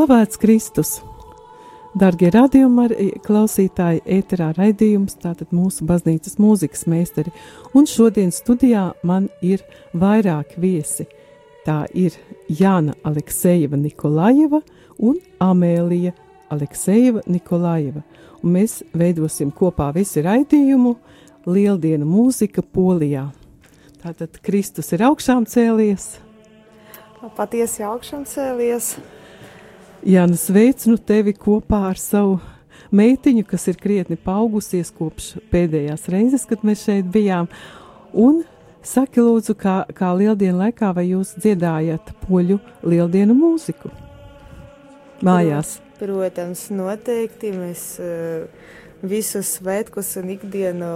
Slavēts 0.00 0.38
Kristus! 0.40 0.90
Darbie 1.92 2.30
radījumi, 2.32 3.10
klausītāji, 3.20 3.98
ēterā 4.08 4.46
raidījums, 4.56 5.18
tātad 5.20 5.50
mūsu 5.52 5.84
baznīcas 5.84 6.38
mūzikas 6.40 6.86
meistari. 6.88 7.34
Un 7.76 7.84
šodien 7.84 8.32
studijā 8.32 8.86
man 9.04 9.26
ir 9.44 9.60
vairāki 9.92 10.56
viesi. 10.62 11.04
Tā 11.66 11.82
ir 11.92 12.16
Jāna 12.48 12.96
Aleksejeva 13.04 13.76
Nikolajeva 13.76 14.62
un 15.04 15.20
Amēlija 15.36 16.14
Aleksejeva 16.48 17.26
Nikolajeva. 17.28 18.00
Un 18.40 18.56
mēs 18.56 18.80
veidosim 18.96 19.52
kopā 19.52 19.92
visi 20.00 20.24
raidījumu 20.24 20.96
Lieldienu 21.44 22.08
mūzika 22.08 22.64
Polijā. 22.64 23.28
Tātad 24.00 24.40
Kristus 24.40 24.94
ir 24.96 25.04
augšām 25.12 25.44
cēlies. 25.44 26.14
Patiesi 27.36 27.84
augšām 27.84 28.24
cēlies. 28.24 28.94
Jāna, 30.00 30.36
sveicinu 30.40 30.96
tevi 30.96 31.34
kopā 31.36 31.82
ar 31.90 31.98
savu 32.00 32.38
meitiņu, 32.96 33.44
kas 33.44 33.66
ir 33.68 33.76
krietni 33.76 34.16
paaugusies 34.16 34.88
kopš 34.96 35.34
pēdējās 35.52 36.08
reizes, 36.08 36.46
kad 36.48 36.64
mēs 36.64 36.86
šeit 36.86 37.10
bijām. 37.12 37.50
Un 38.16 38.40
saki, 38.80 39.20
lūdzu, 39.20 39.54
kā, 39.60 39.82
kā 39.92 40.14
lieldienu 40.16 40.56
laikā, 40.62 40.94
vai 40.96 41.10
jūs 41.10 41.34
dziedājat 41.36 42.14
poļu 42.24 42.56
lieldienu 42.80 43.36
mūziku 43.36 43.92
mājās? 45.26 45.76
Protams, 46.00 46.64
noteikti 46.72 47.52
mēs 47.52 47.84
uh, 48.00 48.48
visus 49.04 49.52
svētkus 49.58 50.14
un 50.16 50.32
ikdienu 50.32 50.90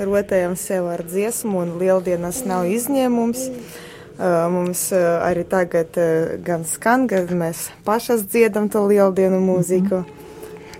rotējam 0.00 0.56
sev 0.56 0.88
ar 0.94 1.04
dziesmu, 1.04 1.60
un 1.60 1.76
lieldienas 1.82 2.46
nav 2.48 2.72
izņēmums. 2.72 3.48
Mm. 3.52 3.89
Mums 4.20 4.90
arī 4.92 5.46
tagad 5.48 5.96
gan 6.44 6.64
skan, 6.68 7.06
gan 7.08 7.30
mēs 7.40 7.70
pašas 7.86 8.26
dziedam 8.28 8.68
to 8.68 8.82
lieldienu 8.86 9.40
mūziku. 9.40 10.02
Mm 10.02 10.04
-hmm. 10.04 10.20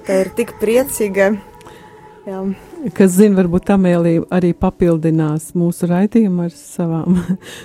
Tā 0.07 0.21
ir 0.21 0.31
tik 0.37 0.55
priecīga. 0.61 1.37
Jā. 2.27 2.41
Kas 2.97 3.11
zina, 3.11 3.43
varbūt 3.43 3.71
Amēlija 3.75 4.25
arī 4.31 4.53
papildinās 4.53 5.53
mūsu 5.55 5.89
raidījumu 5.91 6.43
ar 6.49 6.51
savām 6.51 7.19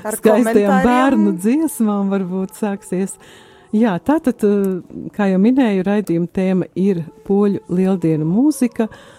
ar 0.04 0.16
skaistajām 0.20 0.84
bērnu 0.84 1.34
dziesmām, 1.38 2.10
varbūt 2.14 2.56
sāksies. 2.60 3.18
Jā, 3.76 3.98
tātad, 4.00 4.46
kā 5.18 5.28
jau 5.32 5.40
minēju, 5.40 5.84
raidījuma 5.84 6.28
tēma 6.32 6.70
ir 6.76 7.04
poļu 7.28 7.60
lieldienu 7.70 8.26
mūzika. 8.26 8.84
Uh, 8.84 9.15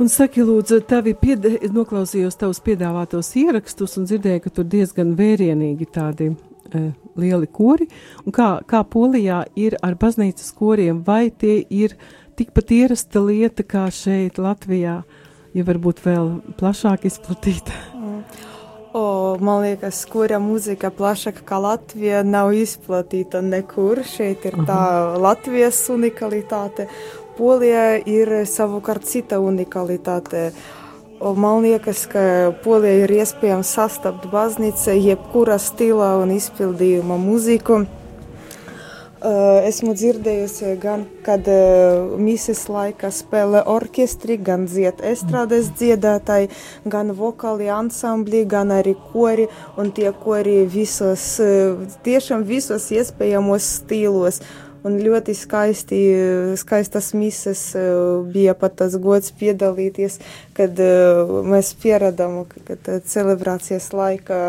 Un 0.00 0.08
saki, 0.08 0.40
lūdzu, 0.40 0.80
tavi 0.88 1.12
pied... 1.18 1.44
noklausījos 1.74 2.38
tavus 2.40 2.62
piedāvātos 2.64 3.28
ierakstus 3.36 3.98
un 4.00 4.06
dzirdēju, 4.08 4.42
ka 4.44 4.52
tur 4.56 4.64
diezgan 4.72 5.12
vērienīgi 5.18 5.88
tādi 5.92 6.30
e, 6.32 6.84
lieli 7.20 7.48
kori. 7.52 7.90
Un 8.24 8.32
kā, 8.32 8.54
kā 8.68 8.80
Polijā 8.88 9.42
ir 9.60 9.76
ar 9.84 9.98
baznīcas 10.00 10.48
koriem, 10.56 11.02
vai 11.04 11.26
tie 11.28 11.58
ir 11.68 11.98
tikpat 12.40 12.72
ierasta 12.72 13.20
lieta 13.20 13.66
kā 13.68 13.84
šeit 13.92 14.40
Latvijā, 14.40 15.02
ja 15.52 15.66
varbūt 15.68 16.00
vēl 16.06 16.32
plašāk 16.56 17.04
izplatīta? 17.12 17.76
Mm. 17.92 18.24
O, 18.92 19.38
man 19.40 19.62
liekas, 19.64 20.02
kura 20.04 20.36
mūzika 20.36 20.90
plašāka 20.92 21.46
kā 21.48 21.56
Latvija 21.64 22.18
nav 22.28 22.50
izplatīta 22.52 23.40
nekur. 23.40 24.02
Šeit 24.04 24.44
ir 24.44 24.58
tā 24.68 24.76
Aha. 24.76 25.14
Latvijas 25.22 25.78
unikalitāte. 25.94 26.90
Polijā 27.32 27.96
ir 28.04 28.28
savukārt 28.44 29.06
cita 29.08 29.38
unikalitāte. 29.40 30.50
Man 31.22 31.62
liekas, 31.64 32.04
ka 32.10 32.52
Polijā 32.64 33.06
ir 33.06 33.14
iespējams 33.22 33.72
sastapt 33.78 34.26
baznīca 34.32 34.92
jebkura 34.98 35.56
stila 35.62 36.16
un 36.20 36.34
izpildījuma 36.34 37.16
mūziku. 37.22 37.84
Esmu 39.22 39.92
dzirdējusi, 39.94 40.72
gan 40.82 41.04
kad 41.22 41.46
mises 42.18 42.64
laikā 42.66 43.12
spēlē 43.14 43.60
orķestri, 43.70 44.34
gan 44.42 44.66
dzied 44.66 44.98
estrādes 45.06 45.70
dziedātāji, 45.78 46.50
gan 46.90 47.14
vokāli 47.14 47.70
ansambļi, 47.70 48.42
gan 48.50 48.74
arī 48.74 48.96
kori, 49.12 49.46
un 49.78 49.94
tie 49.94 50.10
kori 50.24 50.64
visos, 50.66 51.36
tiešām 52.02 52.42
visos 52.50 52.90
iespējamos 52.90 53.70
stilos 53.78 54.42
un 54.84 54.98
ļoti 55.02 55.34
skaisti, 55.36 56.00
skaistas 56.60 57.12
mises 57.14 57.60
bija 58.32 58.54
pat 58.58 58.76
tas 58.82 58.96
gods 58.96 59.32
piedalīties, 59.38 60.18
kad 60.56 60.78
mēs 61.46 61.74
pieradām, 61.82 62.42
kad 62.66 62.90
celebrācijas 63.06 63.92
laikā 63.94 64.42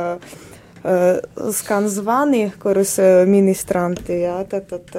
skan 1.54 1.88
zvani, 1.88 2.52
kurus 2.60 2.98
ministranti, 3.28 4.18
jā, 4.26 4.36
tad, 4.52 4.68
tad 4.68 4.98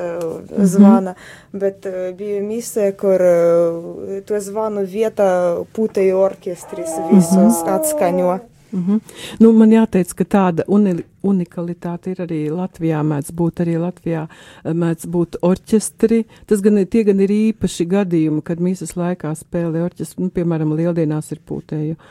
zvana, 0.57 1.11
mm 1.11 1.17
-hmm. 1.17 1.59
bet 1.61 1.87
bija 2.19 2.43
mise, 2.43 2.93
kur 2.93 3.21
to 4.25 4.41
zvanu 4.41 4.81
vietā 4.81 5.65
pūtēju 5.77 6.15
orķestris 6.17 6.91
visus 7.13 7.33
mm 7.33 7.51
-hmm. 7.51 7.75
atskaņo. 7.75 8.39
Mm 8.73 8.85
-hmm. 8.87 9.01
nu, 9.39 9.53
man 9.53 9.71
jāteic, 9.71 10.15
ka 10.15 10.25
tāda 10.25 10.63
unikalitāte 11.25 12.15
ir 12.15 12.23
arī 12.25 12.41
Latvijā. 12.53 13.03
Mēdz 13.07 13.33
būt 13.37 13.65
arī 13.65 13.77
Latvijā, 13.83 14.27
mēdz 14.65 15.09
būt 15.15 15.41
orķestri. 15.45 16.25
Tas 16.51 16.65
gan, 16.65 16.83
tie 16.91 17.05
gan 17.09 17.23
ir 17.25 17.33
īpaši 17.35 17.89
gadījumi, 17.91 18.45
kad 18.47 18.63
mīsas 18.63 18.97
laikā 18.99 19.35
spēlē 19.39 19.85
orķestri. 19.89 20.27
Nu, 20.27 20.33
piemēram, 20.35 20.77
lieldienās 20.79 21.33
ir 21.35 21.43
pūtēju 21.49 21.99
uh, 21.99 22.09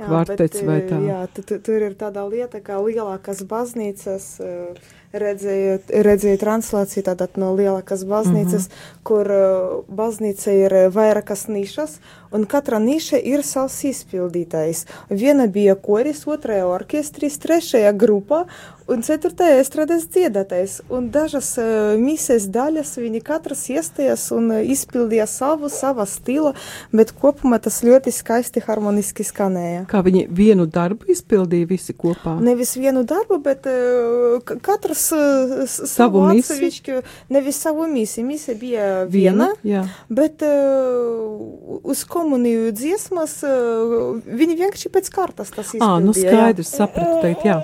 kvartets 0.00 0.62
jā, 0.62 0.66
bet, 0.66 0.70
vai 0.70 0.78
tā. 0.90 1.00
Jā, 1.06 1.22
tur 1.68 1.88
ir 1.90 1.98
tāda 1.98 2.26
lieta, 2.30 2.62
kā 2.64 2.80
lielākas 2.82 3.44
baznīcas. 3.48 4.30
Uh, 4.42 4.94
redzēju, 5.20 5.78
redzēju 6.06 6.38
translāciju 6.40 7.04
tātad 7.06 7.38
no 7.40 7.52
lielākas 7.56 8.04
baznīcas, 8.08 8.68
mm 8.68 8.72
-hmm. 8.72 9.02
kur 9.06 9.30
uh, 9.30 9.84
baznīca 9.88 10.52
ir 10.52 10.74
vairākas 10.92 11.46
nišas, 11.48 11.98
un 12.30 12.44
katra 12.44 12.78
niša 12.78 13.18
ir 13.18 13.42
savs 13.42 13.84
izpildītājs. 13.84 14.86
Viena 15.10 15.46
bija 15.46 15.74
koris, 15.74 16.26
otrajā 16.26 16.66
orķestris, 16.66 17.38
trešajā 17.38 17.92
группа 18.06 18.46
un 18.90 19.02
ceturtajā 19.06 19.60
estrades 19.60 20.06
dziedātais. 20.12 20.78
Un 20.92 21.08
dažas 21.14 21.52
uh, 21.60 21.94
mises 22.00 22.48
daļas 22.52 22.96
viņi 23.00 23.22
katras 23.26 23.64
iestājās 23.72 24.28
un 24.36 24.50
uh, 24.54 24.62
izpildīja 24.62 25.26
savu, 25.30 25.70
sava 25.72 26.06
stila, 26.08 26.54
bet 26.94 27.12
kopumā 27.18 27.58
tas 27.62 27.82
ļoti 27.86 28.14
skaisti 28.14 28.62
harmoniski 28.66 29.26
skanēja. 29.26 29.84
Kā 29.90 30.02
viņi 30.06 30.26
vienu 30.30 30.68
darbu 30.70 31.10
izpildīja 31.12 31.70
visi 31.70 31.96
kopā? 31.96 32.36
Nevis 32.42 32.76
vienu 32.78 33.02
darbu, 33.08 33.40
bet 33.44 33.66
uh, 33.70 34.54
katrs 34.64 35.08
uh, 35.16 35.56
savu 35.66 36.26
atsevišķu, 36.30 37.02
nevis 37.34 37.62
savu 37.66 37.88
misi. 37.90 38.24
Mise 38.26 38.56
bija 38.58 39.04
viena, 39.10 39.52
viena 39.62 39.86
bet 40.08 40.42
uh, 40.42 41.80
uz 41.82 42.04
komuniju 42.08 42.72
dziesmas 42.76 43.38
uh, 43.46 44.20
viņi 44.26 44.58
vienkārši 44.62 44.92
pēc 44.92 45.10
kārtas 45.14 45.52
tas 45.54 45.74
izpildīja. 45.74 45.90
Ā, 45.90 46.04
nu 46.04 46.14
skaidrs, 46.16 46.72
sapratu 46.78 47.20
teikt, 47.24 47.46
jā. 47.46 47.60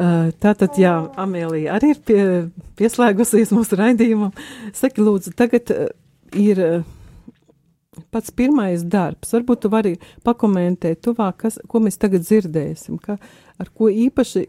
Uh, 0.00 0.30
tātad, 0.42 0.78
jā, 0.80 0.94
Amēlija 1.20 1.76
arī 1.76 1.94
ir 1.94 2.00
pie, 2.06 2.22
pieslēgusies 2.80 3.52
mūsu 3.56 3.78
raidījumam. 3.80 4.32
Saki, 4.76 5.04
lūdzu, 5.04 5.34
tagad 5.38 5.72
uh, 5.74 5.90
ir 6.36 6.62
uh, 6.64 6.88
pats 8.14 8.32
pirmais 8.34 8.84
darbs. 8.86 9.34
Varbūt 9.34 9.64
tu 9.64 9.72
vari 9.72 9.96
pakomentēt 10.26 11.02
tuvāk, 11.06 11.42
kas, 11.44 11.60
ko 11.68 11.82
mēs 11.84 12.00
tagad 12.00 12.24
dzirdēsim, 12.26 12.98
ka, 13.02 13.18
ar 13.60 13.74
ko 13.74 13.90
īpaši, 13.90 14.46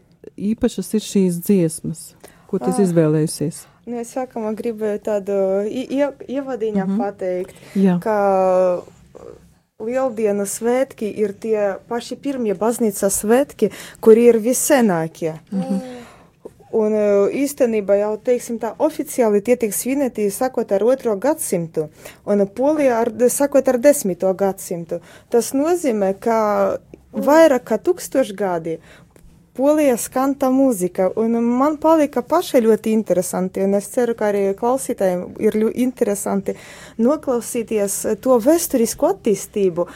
īpašas 0.52 0.94
ir 0.98 1.06
šīs 1.06 1.42
dziesmas, 1.42 2.06
ko 2.50 2.62
tu 2.62 2.70
ah. 2.70 2.80
izvēlējusies. 2.84 3.66
Nu, 3.82 3.98
es 3.98 4.12
sākumā 4.14 4.52
gribēju 4.54 4.98
tādu 5.02 5.36
ievadiņā 5.66 6.84
mm 6.84 6.90
-hmm. 6.92 6.98
pateikt, 7.02 7.56
Jā. 7.74 7.96
ka 8.02 8.16
Lieldienu 9.82 10.46
svētki 10.46 11.10
ir 11.24 11.34
tie 11.34 11.76
paši 11.88 12.16
pirmie 12.16 12.54
baznīcas 12.58 13.22
svētki, 13.24 13.72
kuri 14.00 14.28
ir 14.30 14.38
vissenākie. 14.42 15.34
Mm 15.50 15.62
-hmm. 15.62 15.98
Un 16.72 16.94
īstenībā 17.36 17.98
jau, 18.00 18.14
teiksim 18.16 18.56
tā, 18.58 18.70
oficiāli 18.78 19.42
tie 19.44 19.56
tiek 19.60 19.74
svinēti, 19.76 20.30
sakot, 20.32 20.72
ar 20.72 20.82
otro 20.82 21.16
gadsimtu, 21.16 21.90
un 22.24 22.46
Polijā, 22.46 23.00
ar, 23.04 23.12
sakot, 23.28 23.68
ar 23.68 23.78
desmito 23.78 24.32
gadsimtu. 24.34 25.00
Tas 25.28 25.52
nozīmē, 25.52 26.14
ka 26.20 26.78
vairāk 27.12 27.66
kā 27.68 27.76
tūkstoši 27.76 28.34
gadi 28.36 28.78
Polijā 29.52 29.98
skan 30.00 30.32
tā 30.40 30.48
mūzika, 30.48 31.10
un 31.20 31.36
man 31.44 31.74
palika 31.80 32.22
pašai 32.24 32.62
ļoti 32.64 32.94
interesanti, 32.96 33.60
un 33.60 33.76
es 33.76 33.90
ceru, 33.92 34.14
ka 34.16 34.30
arī 34.30 34.46
klausītājiem 34.56 35.26
ir 35.44 35.58
ļoti 35.60 35.84
interesanti 35.84 36.54
noklausīties 36.96 37.98
to 38.24 38.38
vēsturisko 38.40 39.10
attīstību. 39.12 39.86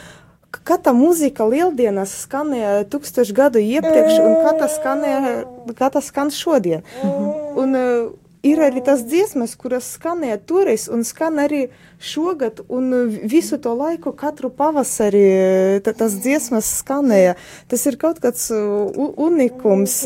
Kā 0.66 0.76
tā 0.80 0.92
mūzika 0.96 1.46
lieldienas 1.48 2.12
skanēja 2.26 2.84
tūkstošu 2.92 3.36
gadu 3.36 3.62
iepriekš, 3.64 4.20
un 4.20 4.36
kā 4.44 4.52
tā 4.60 4.68
skanēja, 4.72 5.32
kā 5.78 5.88
tā 5.94 6.04
skan 6.04 6.32
šodien. 6.32 6.84
Mm. 7.00 7.32
Un, 7.62 7.80
ir 8.46 8.62
arī 8.62 8.82
tas 8.86 9.02
dziesmas, 9.06 9.54
kuras 9.58 9.88
skanēja 9.96 10.38
toreiz 10.48 10.86
un 10.92 11.04
skan 11.04 11.40
arī 11.42 11.66
šogad, 11.98 12.62
un 12.68 12.90
visu 13.26 13.58
to 13.62 13.74
laiku, 13.74 14.12
katru 14.16 14.50
pavasari 14.50 15.82
tas 15.86 16.18
dziesmas 16.22 16.70
skanēja. 16.80 17.36
Tas 17.68 17.86
ir 17.90 17.98
kaut 18.00 18.20
kāds 18.24 18.48
unikums, 18.52 20.02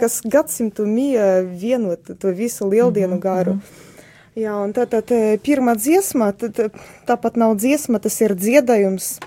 kas 0.00 0.20
gadsimtu 0.24 0.86
mija 0.86 1.40
vienot 1.42 2.14
to 2.18 2.36
visu 2.36 2.68
lieldienu 2.68 3.16
mhm, 3.16 3.22
garu. 3.22 3.54
Mm 3.54 3.60
-hmm. 3.60 3.88
Jā, 4.32 4.54
un 4.64 4.70
tā 4.72 4.86
tad 4.88 5.10
pirmā 5.44 5.74
dziesma, 5.76 6.30
tad, 6.32 6.56
tāpat 7.04 7.34
nav 7.36 7.58
dziesma, 7.60 7.98
tas 8.00 8.16
ir 8.24 8.32
dziedājums. 8.32 9.18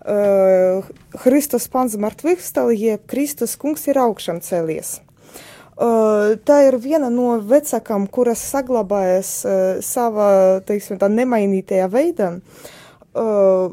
Uh, 0.00 0.84
Kristus 1.22 1.66
pants 1.68 1.96
martvīkstāli, 2.00 2.76
jeb 2.76 3.06
Kristus 3.08 3.56
kungs 3.60 3.86
ir 3.88 4.00
augšām 4.00 4.40
cēlies. 4.44 4.98
Tā 5.80 6.56
ir 6.66 6.76
viena 6.76 7.08
no 7.08 7.38
vecākām, 7.40 8.04
kuras 8.12 8.42
saglabājas 8.52 9.30
uh, 9.48 9.52
savā, 9.80 10.60
teiksim, 10.68 10.98
tā 11.00 11.08
nemainītajā 11.08 11.86
veidā. 11.88 12.34
Uh, 13.10 13.72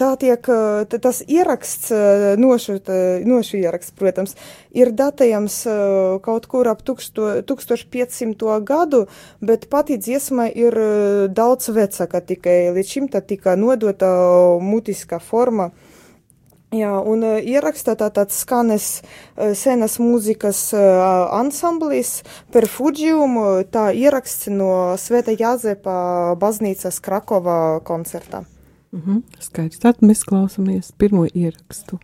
tā 0.00 0.14
tiek, 0.20 0.46
tas 0.88 1.20
ieraksts, 1.28 1.90
nošu, 2.40 2.78
ieraksts, 3.60 3.92
protams, 3.96 4.36
ir 4.72 4.92
datējams 4.96 5.58
kaut 6.24 6.46
kur 6.50 6.68
ap 6.70 6.82
1500 6.86 8.60
gadu, 8.64 9.06
bet 9.44 9.68
pati 9.70 9.98
dziesma 10.00 10.48
ir 10.48 10.74
daudz 11.36 11.68
vecāka 11.76 12.20
tikai 12.24 12.72
līdz 12.74 12.94
šim 12.94 13.08
tā 13.12 13.20
tika 13.20 13.56
nodota 13.56 14.08
mutiskā 14.62 15.20
forma. 15.20 15.70
Jā, 16.70 16.90
un 17.02 17.24
uh, 17.26 17.38
ierakstā 17.42 17.96
tātad 17.98 18.30
skanes 18.30 19.00
uh, 19.02 19.50
senas 19.58 19.96
mūzikas 19.98 20.60
uh, 20.78 21.26
ansamblis 21.34 22.20
per 22.54 22.68
Fuģiumu, 22.70 23.64
tā 23.74 23.88
ieraksts 23.90 24.46
no 24.54 24.94
Sveta 24.94 25.34
Jāzepa 25.34 26.36
baznīcas 26.38 27.00
Krakova 27.02 27.80
koncertā. 27.82 28.44
Mhm, 28.94 29.24
skaidrs, 29.42 29.82
tad 29.82 29.98
mēs 30.06 30.22
klausamies 30.26 30.92
pirmo 30.98 31.26
ierakstu. 31.26 31.98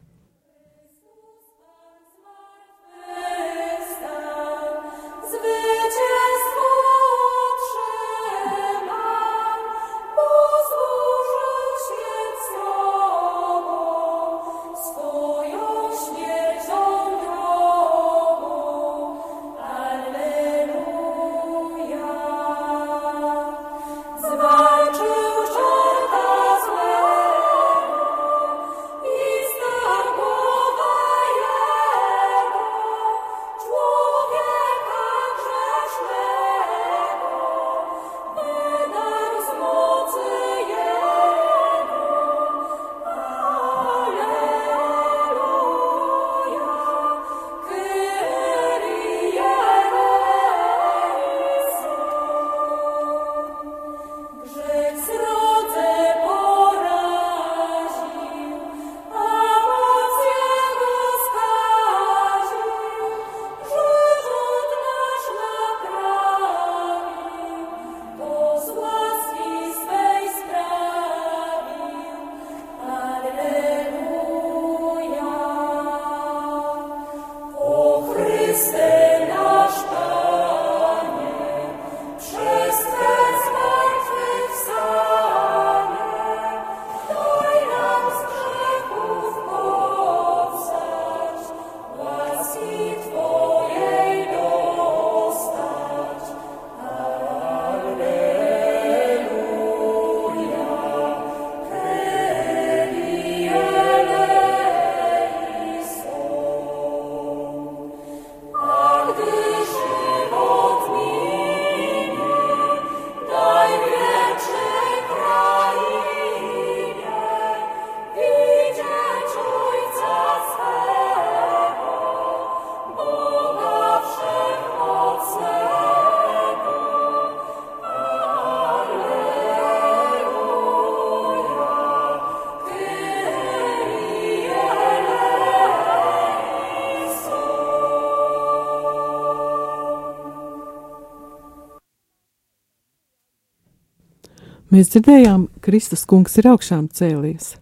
Mēs 144.76 144.90
dzirdējām, 144.92 145.46
Kristus 145.64 146.02
kungs 146.04 146.34
ir 146.36 146.50
augšām 146.50 146.90
cēlies. 146.92 147.54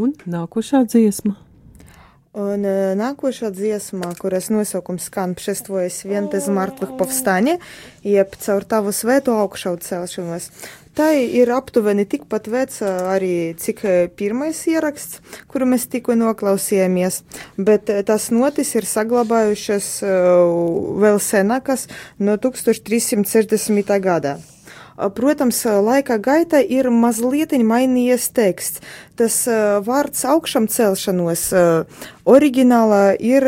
Un 0.00 0.14
nākošā 0.24 0.78
dziesma. 0.88 1.34
Un 2.40 2.64
uh, 2.64 2.94
nākošā 2.96 3.50
dziesma, 3.52 4.14
kuras 4.16 4.48
nosaukums 4.48 5.10
skan 5.10 5.34
Pšestvojas 5.36 5.98
vientas 6.08 6.46
martvih 6.48 6.94
povstanie, 6.96 7.58
jeb 8.00 8.32
caur 8.46 8.64
tavu 8.70 8.94
svēto 8.96 9.34
augšau 9.42 9.74
celšanos. 9.84 10.48
Tā 10.96 11.10
ir 11.20 11.52
aptuveni 11.52 12.08
tikpat 12.08 12.48
veca 12.48 12.94
arī 13.12 13.52
cik 13.60 13.84
pirmais 14.16 14.62
ieraksts, 14.70 15.20
kuru 15.52 15.68
mēs 15.74 15.84
tikko 15.92 16.16
noklausījāmies, 16.16 17.20
bet 17.60 17.92
tas 18.08 18.30
notis 18.32 18.72
ir 18.78 18.88
saglabājušas 18.88 19.92
vēl 21.04 21.22
senākas 21.28 21.90
no 22.16 22.40
1360. 22.40 23.96
gadā. 24.00 24.38
Protams, 24.94 25.58
laika 25.64 26.20
gaitā 26.22 26.60
ir 26.62 26.86
mazliet 26.94 27.50
mainījies 27.50 28.28
teksts. 28.34 28.82
Tas 29.18 29.40
vārds 29.86 30.22
augšām 30.26 30.68
celšanos 30.70 31.42
oriģinālā 32.26 33.02
ir 33.18 33.46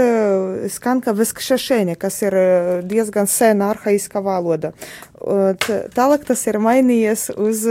skan 0.75 1.03
kā 1.05 1.15
veskšašēņa, 1.15 1.95
kas 2.03 2.19
ir 2.27 2.39
diezgan 2.87 3.31
sena 3.31 3.71
arhaiska 3.75 4.23
valoda. 4.27 4.73
Tālāk 5.19 6.27
tas 6.27 6.43
ir 6.51 6.59
mainījies 6.63 7.31
uz 7.39 7.63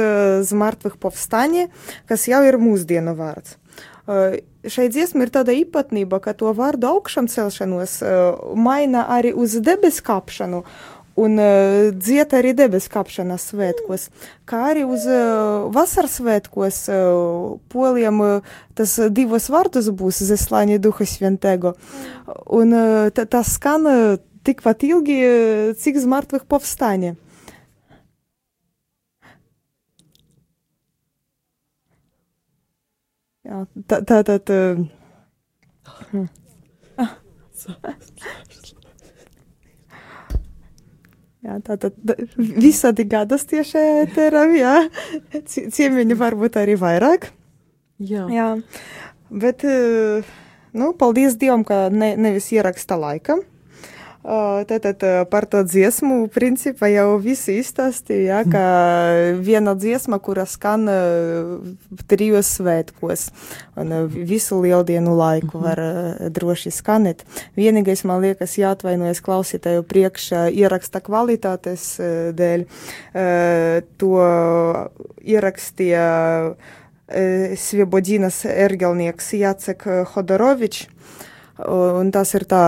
zmartvih 0.48 0.96
povstaņa, 1.00 1.68
kas 2.08 2.28
jau 2.32 2.42
ir 2.48 2.60
mūsdienu 2.60 3.16
vārds. 3.20 3.60
Šai 4.66 4.86
dziesmai 4.90 5.26
ir 5.28 5.32
tāda 5.34 5.54
īpatnība, 5.54 6.20
ka 6.22 6.34
to 6.38 6.52
vārdu 6.58 6.88
augšām 6.90 7.28
celšanos 7.30 8.00
maina 8.58 9.04
arī 9.14 9.32
uz 9.34 9.58
debes 9.66 9.98
kāpšanu 10.06 10.64
un 11.16 11.40
uh, 11.40 11.90
dziet 11.96 12.36
arī 12.36 12.52
debes 12.58 12.90
kāpšanas 12.92 13.50
svētkos, 13.52 14.10
kā 14.48 14.62
arī 14.72 14.84
uz 14.88 15.08
uh, 15.08 15.68
vasaras 15.74 16.18
svētkos 16.20 16.80
uh, 16.92 17.56
poliem 17.72 18.22
uh, 18.24 18.56
tas 18.76 18.98
divos 19.16 19.48
vārdus 19.52 19.90
būs 19.96 20.24
zeslāņa 20.28 20.82
duha 20.84 21.08
sventego. 21.08 21.76
Un 22.52 22.76
uh, 22.76 23.12
tas 23.16 23.56
skan 23.56 23.88
uh, 23.88 24.18
tikpat 24.46 24.84
ilgi, 24.88 25.20
uh, 25.24 25.72
cik 25.80 26.02
zmartvih 26.04 26.44
povstanie. 26.52 27.16
Jā, 33.46 33.62
tā, 33.86 34.02
tā, 34.02 34.24
tā, 34.26 34.40
tā. 34.42 34.60
Ah. 36.98 37.12
Jā, 41.46 41.60
tā 41.62 41.76
tad 41.78 41.98
visādi 42.66 43.06
gadas 43.06 43.46
tieši 43.46 43.82
ēteram, 44.02 44.56
jā. 44.58 44.76
Ciemiņi 45.46 46.18
varbūt 46.18 46.58
arī 46.58 46.74
vairāk. 46.82 47.30
Jā. 48.02 48.26
jā. 48.34 48.48
Bet, 49.30 49.62
nu, 50.74 50.88
paldies 50.98 51.38
Dievam, 51.38 51.62
ka 51.68 51.86
ne, 51.94 52.16
nevis 52.18 52.50
ieraksta 52.56 52.98
laikam. 52.98 53.46
Tātad 54.26 55.04
par 55.30 55.46
to 55.46 55.60
dziesmu 55.62 56.26
principā 56.34 56.88
jau 56.90 57.20
visi 57.22 57.60
izstāstīja, 57.62 58.24
ja, 58.26 58.40
ka 58.50 58.64
viena 59.38 59.76
dziesma, 59.78 60.18
kura 60.18 60.48
skan 60.50 60.90
trijos 62.10 62.50
svētkos, 62.58 63.28
un 63.78 63.94
visu 64.10 64.58
lieldienu 64.64 65.14
laiku 65.20 65.62
var 65.62 65.82
droši 66.34 66.74
skanēt. 66.74 67.22
Vienīgais, 67.54 68.02
man 68.10 68.26
liekas, 68.26 68.58
jāatvainojas 68.58 69.22
klausītāju 69.22 69.86
priekšā 69.86 70.48
ieraksta 70.50 71.04
kvalitātes 71.06 71.86
dēļ. 72.34 72.66
To 74.02 74.12
ierakstīja 75.22 76.10
Svebodinas 77.62 78.42
ergelnieks 78.50 79.34
Jacek 79.38 79.86
Hodorovičs, 80.16 80.88
un 81.70 82.10
tas 82.10 82.34
ir 82.34 82.50
tā 82.50 82.66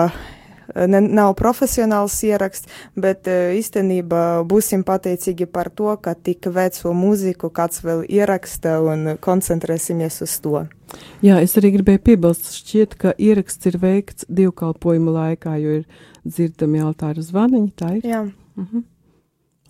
ne, 0.76 1.02
nav 1.02 1.34
profesionāls 1.40 2.16
ieraksts, 2.28 2.70
bet 2.96 3.28
īstenībā 3.30 4.24
būsim 4.48 4.84
pateicīgi 4.88 5.48
par 5.52 5.70
to, 5.70 5.94
ka 6.02 6.16
tik 6.16 6.50
veco 6.54 6.94
mūziku 6.98 7.52
kāds 7.54 7.84
vēl 7.86 8.04
ieraksta 8.10 8.80
un 8.84 9.16
koncentrēsimies 9.22 10.22
uz 10.26 10.36
to. 10.44 10.66
Jā, 11.26 11.40
es 11.44 11.58
arī 11.60 11.74
gribēju 11.76 12.04
piebilst, 12.04 12.52
šķiet, 12.62 12.96
ka 13.00 13.16
ieraksts 13.20 13.68
ir 13.68 13.80
veikts 13.82 14.28
divkalpojumu 14.32 15.16
laikā, 15.18 15.58
jo 15.62 15.82
ir 15.82 16.06
dzirdami 16.28 16.84
altāra 16.84 17.24
zvaniņi, 17.24 17.74
tā 17.76 17.98
ir? 18.00 18.08
Jā. 18.08 18.24
Mhm. 18.58 18.86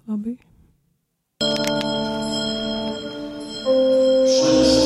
Labi. 0.08 0.38
tā 4.28 4.77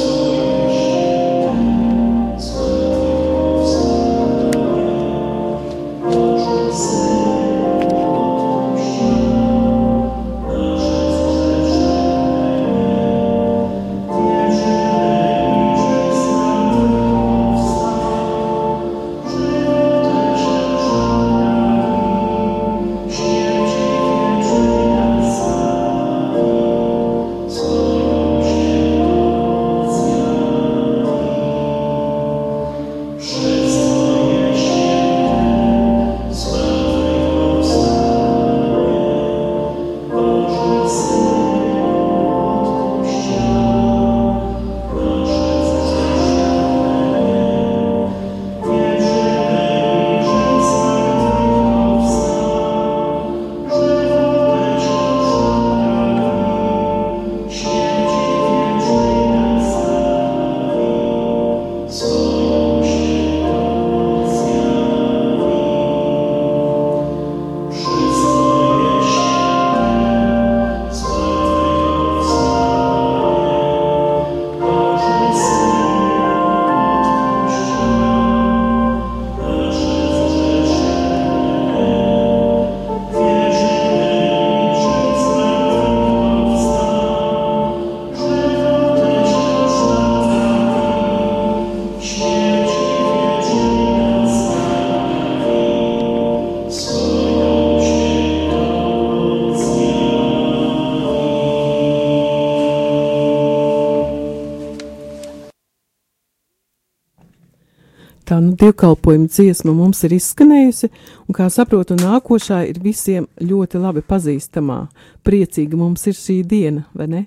dievkalpojuma 108.62 109.30
dziesma 109.32 109.74
mums 109.74 110.04
ir 110.06 110.14
izskanējusi, 110.16 110.90
un, 111.26 111.36
kā 111.36 111.48
saprotu, 111.50 111.98
nākošā 111.98 112.62
ir 112.70 112.82
visiem 112.84 113.28
ļoti 113.42 113.82
labi 113.82 114.04
pazīstamā. 114.06 114.84
Priecīga 115.26 115.80
mums 115.80 116.06
ir 116.10 116.18
šī 116.18 116.42
diena, 116.46 116.86
vai 116.94 117.08
ne? 117.10 117.24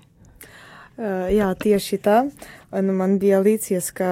Uh, 0.94 1.26
jā, 1.34 1.50
tieši 1.58 1.98
tā. 2.04 2.20
Un 2.74 2.94
man 2.94 3.18
bija 3.22 3.40
līdzies, 3.42 3.90
ka 3.96 4.08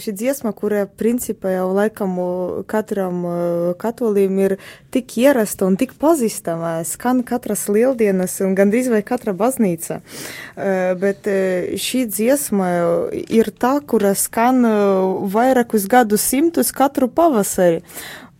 šī 0.00 0.14
dziesma, 0.16 0.52
kura 0.56 0.86
principā 0.86 1.50
jau 1.52 1.66
laikam 1.76 2.14
katram 2.70 3.24
katolim 3.80 4.38
ir 4.40 4.54
tik 4.94 5.16
ierasta 5.20 5.66
un 5.68 5.76
tik 5.76 5.92
pazīstama, 6.00 6.78
skan 6.88 7.20
katras 7.28 7.66
lieldienas 7.68 8.38
un 8.40 8.56
gandrīz 8.56 8.88
vai 8.92 9.02
katra 9.04 9.34
baznīca. 9.36 10.00
Bet 11.02 11.28
šī 11.84 12.04
dziesma 12.08 12.70
ir 13.12 13.52
tā, 13.52 13.74
kura 13.84 14.14
skan 14.16 14.64
vairākus 15.32 15.88
gadu 15.92 16.16
simtus 16.16 16.72
katru 16.72 17.10
pavasari. 17.12 17.82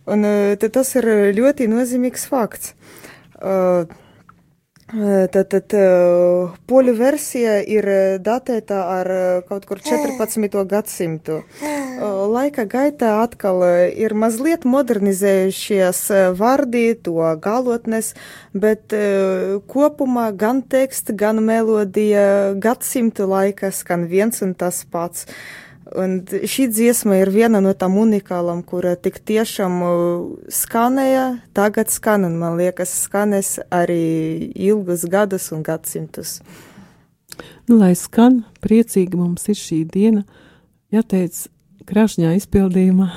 Un 0.09 0.25
tas 0.57 0.95
ir 0.97 1.09
ļoti 1.37 1.69
nozīmīgs 1.69 2.25
fakts. 2.31 2.73
Uh, 3.43 3.85
Tad, 4.91 5.47
tad 5.49 5.73
poļu 6.67 6.93
versija 6.97 7.55
ir 7.63 7.87
datēta 8.21 8.81
ar 8.91 9.09
kaut 9.47 9.63
kur 9.69 9.79
14. 9.79 10.59
gadsimtu. 10.69 11.39
Laika 12.33 12.65
gaitā 12.67 13.13
atkal 13.23 13.63
ir 13.95 14.13
mazliet 14.13 14.67
modernizējušies 14.67 16.03
vārdi, 16.37 16.85
to 16.99 17.15
galotnes, 17.41 18.11
bet 18.51 18.93
kopumā 19.71 20.29
gan 20.35 20.61
teksts, 20.61 21.15
gan 21.15 21.39
melodija 21.47 22.53
gadsimtu 22.59 23.29
laikā 23.31 23.71
skan 23.71 24.07
viens 24.11 24.43
un 24.43 24.51
tas 24.53 24.83
pats. 24.83 25.29
Un 25.99 26.21
šī 26.25 26.67
dziesma 26.73 27.19
ir 27.21 27.29
viena 27.33 27.59
no 27.61 27.73
tām 27.77 27.99
unikālām, 28.01 28.63
kura 28.65 28.95
tik 28.97 29.19
tiešām 29.29 29.75
skanēja, 30.49 31.25
tagad 31.53 31.91
skan, 31.93 32.25
un 32.25 32.39
man 32.41 32.57
liekas, 32.57 32.93
skanēs 33.05 33.59
arī 33.73 34.51
ilgus 34.57 35.05
gadus 35.05 35.51
un 35.53 35.61
gadsimtus. 35.65 36.39
Nu, 37.69 37.77
lai 37.77 37.93
skan, 37.97 38.41
priecīgi 38.63 39.19
mums 39.19 39.45
ir 39.53 39.59
šī 39.59 39.83
diena, 39.93 40.25
jāteic, 40.93 41.45
krašņā 41.89 42.33
izpildījumā. 42.39 43.11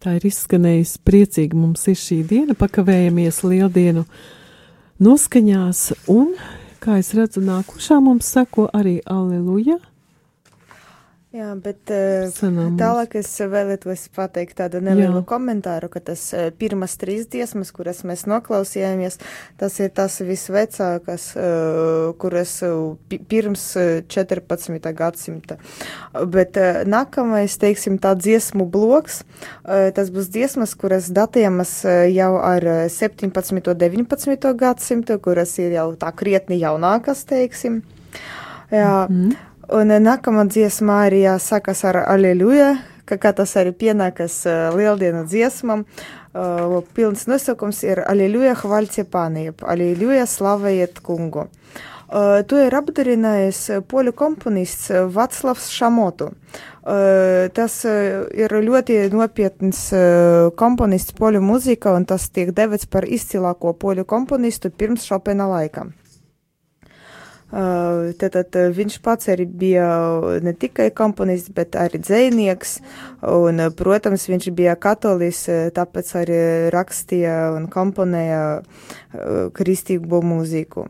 Tā 0.00 0.14
ir 0.16 0.24
izskanējusi. 0.30 1.02
Priecīgi 1.04 1.58
mums 1.60 1.84
ir 1.92 1.98
šī 2.00 2.22
diena, 2.24 2.56
pakavējamies 2.56 3.42
lieldienu 3.44 4.06
noskaņās, 5.04 5.82
un, 6.12 6.32
kā 6.80 6.96
es 7.02 7.12
redzu, 7.16 7.42
nākušā 7.44 8.00
mums 8.04 8.30
seko 8.32 8.70
arī 8.72 8.98
Aleluja 9.04 9.76
Jā, 11.30 11.52
bet 11.62 11.86
uh, 11.94 12.26
tālāk 12.74 13.12
es 13.20 13.28
vēlētos 13.38 14.08
pateikt 14.16 14.56
tādu 14.58 14.80
nelielu 14.82 15.20
Jā. 15.20 15.26
komentāru, 15.30 15.86
ka 15.92 16.00
tas 16.02 16.24
uh, 16.34 16.48
pirmas 16.50 16.96
trīs 16.98 17.28
dziesmas, 17.30 17.68
kuras 17.70 18.00
mēs 18.02 18.24
noklausījāmies, 18.26 19.20
tas 19.60 19.76
ir 19.78 19.92
tas 19.94 20.16
visvecākas, 20.26 21.28
uh, 21.38 22.08
kuras 22.18 22.56
pirms 23.30 23.62
14. 24.10 24.90
gadsimta. 24.98 25.60
Bet 26.34 26.58
nākamais, 26.90 27.54
teiksim, 27.62 28.00
tā 28.02 28.16
dziesmu 28.18 28.66
bloks, 28.66 29.20
tas 29.94 30.10
būs 30.10 30.32
dziesmas, 30.34 30.74
kuras 30.74 31.12
datējamas 31.14 31.76
jau 32.10 32.32
ar 32.42 32.66
17. 32.90 33.30
un 33.54 33.78
19. 33.84 34.50
gadsimtu, 34.64 35.20
kuras 35.22 35.54
ir 35.62 35.78
jau 35.78 35.86
tā 36.00 36.10
krietni 36.10 36.58
jaunākas, 36.58 37.22
teiksim. 37.30 37.84
Jā. 38.74 39.06
Mm 39.06 39.22
-hmm. 39.30 39.49
Un 39.70 39.92
nākamā 40.02 40.48
dziesmā 40.50 41.04
arī 41.06 41.20
jāsakas 41.22 41.84
ar 41.86 42.00
Aleluja, 42.10 42.72
kā 43.06 43.30
tas 43.30 43.52
arī 43.60 43.70
pienākas 43.78 44.42
lieldienu 44.74 45.22
dziesmam. 45.30 45.84
Uh, 46.30 46.80
pilns 46.94 47.28
nosaukums 47.30 47.84
ir 47.86 48.00
Aleluja 48.06 48.56
hvalcie 48.58 49.04
pani, 49.06 49.48
jeb 49.48 49.62
Aleluja 49.62 50.26
slavējiet 50.30 50.98
kungu. 51.06 51.46
Uh, 52.10 52.40
to 52.50 52.58
ir 52.58 52.74
apdarinājis 52.74 53.62
poļu 53.90 54.14
komponists 54.18 54.90
Vaclavs 55.14 55.70
Šamotu. 55.70 56.32
Uh, 56.82 57.46
tas 57.54 57.78
ir 57.86 58.58
ļoti 58.66 59.04
nopietns 59.14 59.86
komponists 60.58 61.14
poļu 61.14 61.46
mūzikā, 61.46 61.94
un 61.94 62.10
tas 62.10 62.26
tiek 62.34 62.50
devēts 62.54 62.90
par 62.90 63.06
izcilāko 63.06 63.74
poļu 63.78 64.06
komponistu 64.06 64.74
pirms 64.74 65.06
Šopena 65.06 65.46
laikam. 65.50 65.94
Tātad 67.50 68.54
viņš 68.76 69.00
pats 69.02 69.26
arī 69.32 69.46
bija 69.46 69.86
ne 70.44 70.52
tikai 70.54 70.92
komponists, 70.94 71.50
bet 71.54 71.74
arī 71.74 71.98
dzēnieks, 71.98 72.76
un, 73.26 73.64
protams, 73.74 74.28
viņš 74.30 74.46
bija 74.54 74.76
katolis, 74.78 75.42
tāpēc 75.74 76.12
arī 76.20 76.38
rakstīja 76.70 77.50
un 77.56 77.66
komponēja 77.72 78.44
kristīgo 79.56 80.22
mūziku. 80.22 80.86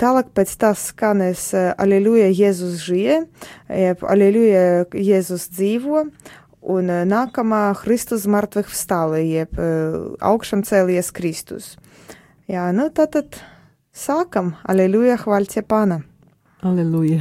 Tālāk 0.00 0.32
pēc 0.34 0.54
tas 0.58 0.88
skanēs 0.90 1.50
Aleluja 1.76 2.30
Jēzus 2.32 2.80
žie, 2.82 3.20
Aleluja 3.68 4.88
Jēzus 4.96 5.50
dzīvo, 5.52 6.06
un 6.68 6.90
nākamā 7.12 7.60
Kristus 7.82 8.24
martveh 8.24 8.66
vstāle, 8.72 9.20
jeb 9.28 9.60
augšām 10.24 10.64
cēlies 10.64 11.12
Kristus. 11.14 11.76
Jā, 12.48 12.72
nu 12.72 12.88
tātad. 12.88 13.36
Sākam, 13.98 14.52
aleluja, 14.62 15.16
chwalcie 15.16 15.62
Pana. 15.62 16.00
Aleluja. 16.62 17.20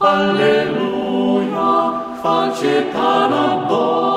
Aleluja, 0.00 1.68
chwalcie 2.20 2.82
Pana 2.92 3.64
Boga 3.68 4.13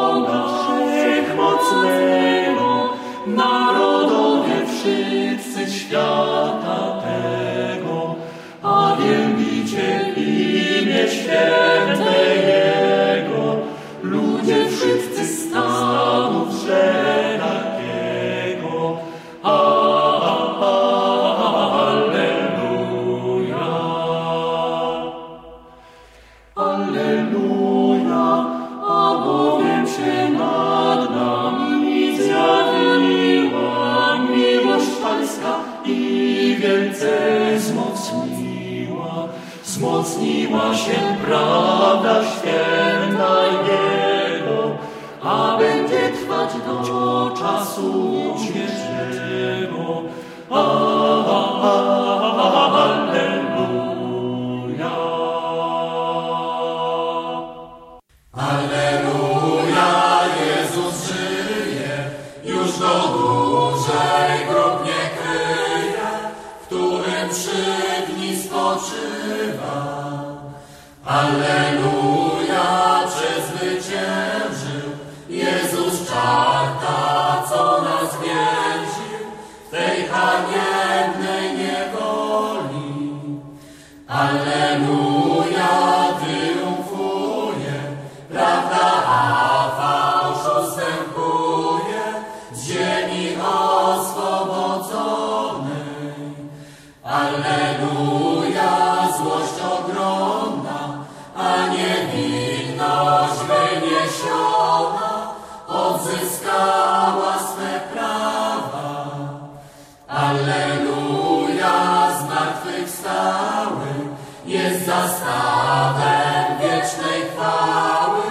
zastawem 114.88 116.45
wiecznej 116.62 117.21
chwały, 117.32 118.23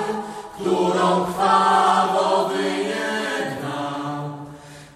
którą 0.55 1.25
chwałą 1.25 2.49
wyjednał. 2.49 4.23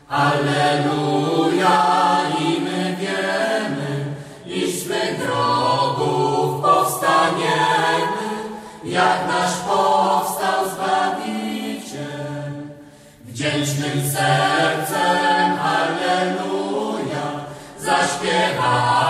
Alleluja, 0.08 1.78
i 2.40 2.60
my 2.60 2.96
wiemy, 3.00 4.14
iż 4.46 4.82
swych 4.82 5.26
drogów 5.26 5.60
jak 8.84 9.26
nasz 9.28 9.56
powstał 9.56 10.68
Zbawiciel. 10.74 12.52
Wdzięcznym 13.24 14.10
sercem, 14.10 15.58
Alleluja, 15.62 17.26
zaśpiewajmy, 17.78 19.09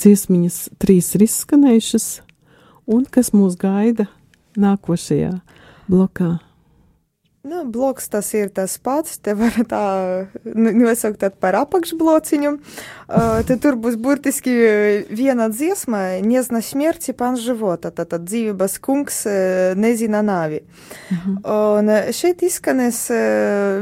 dziesmiņas 0.00 0.58
trīs 0.80 1.14
ir 1.16 1.26
izskanējušas, 1.26 2.06
un 2.90 3.04
kas 3.12 3.32
mūs 3.36 3.58
gaida 3.60 4.08
nākošajā 4.60 5.34
blokā. 5.90 6.38
Nu, 7.50 7.64
bloks 7.66 8.06
tas 8.08 8.28
ir 8.38 8.52
tas 8.54 8.76
pats. 8.78 9.16
Te 9.18 9.32
var 9.34 9.56
tā 9.66 9.82
nu, 10.44 10.70
nosaukt 10.70 11.18
tādu 11.18 11.34
par 11.42 11.56
apakšblociņu. 11.58 12.52
Uh, 13.10 13.40
tad 13.48 13.58
tur 13.64 13.74
būs 13.74 13.96
burtiski 13.98 14.52
viena 15.10 15.48
dziesma, 15.50 16.20
Niezna 16.22 16.60
smērķi 16.62 17.16
pan 17.18 17.34
života, 17.40 17.90
tātad 17.90 18.28
dzīvības 18.28 18.78
kungs 18.84 19.24
uh, 19.26 19.72
nezina 19.74 20.22
nāvi. 20.22 20.62
Un 21.50 21.90
šeit 22.14 22.44
izskanēs 22.46 23.00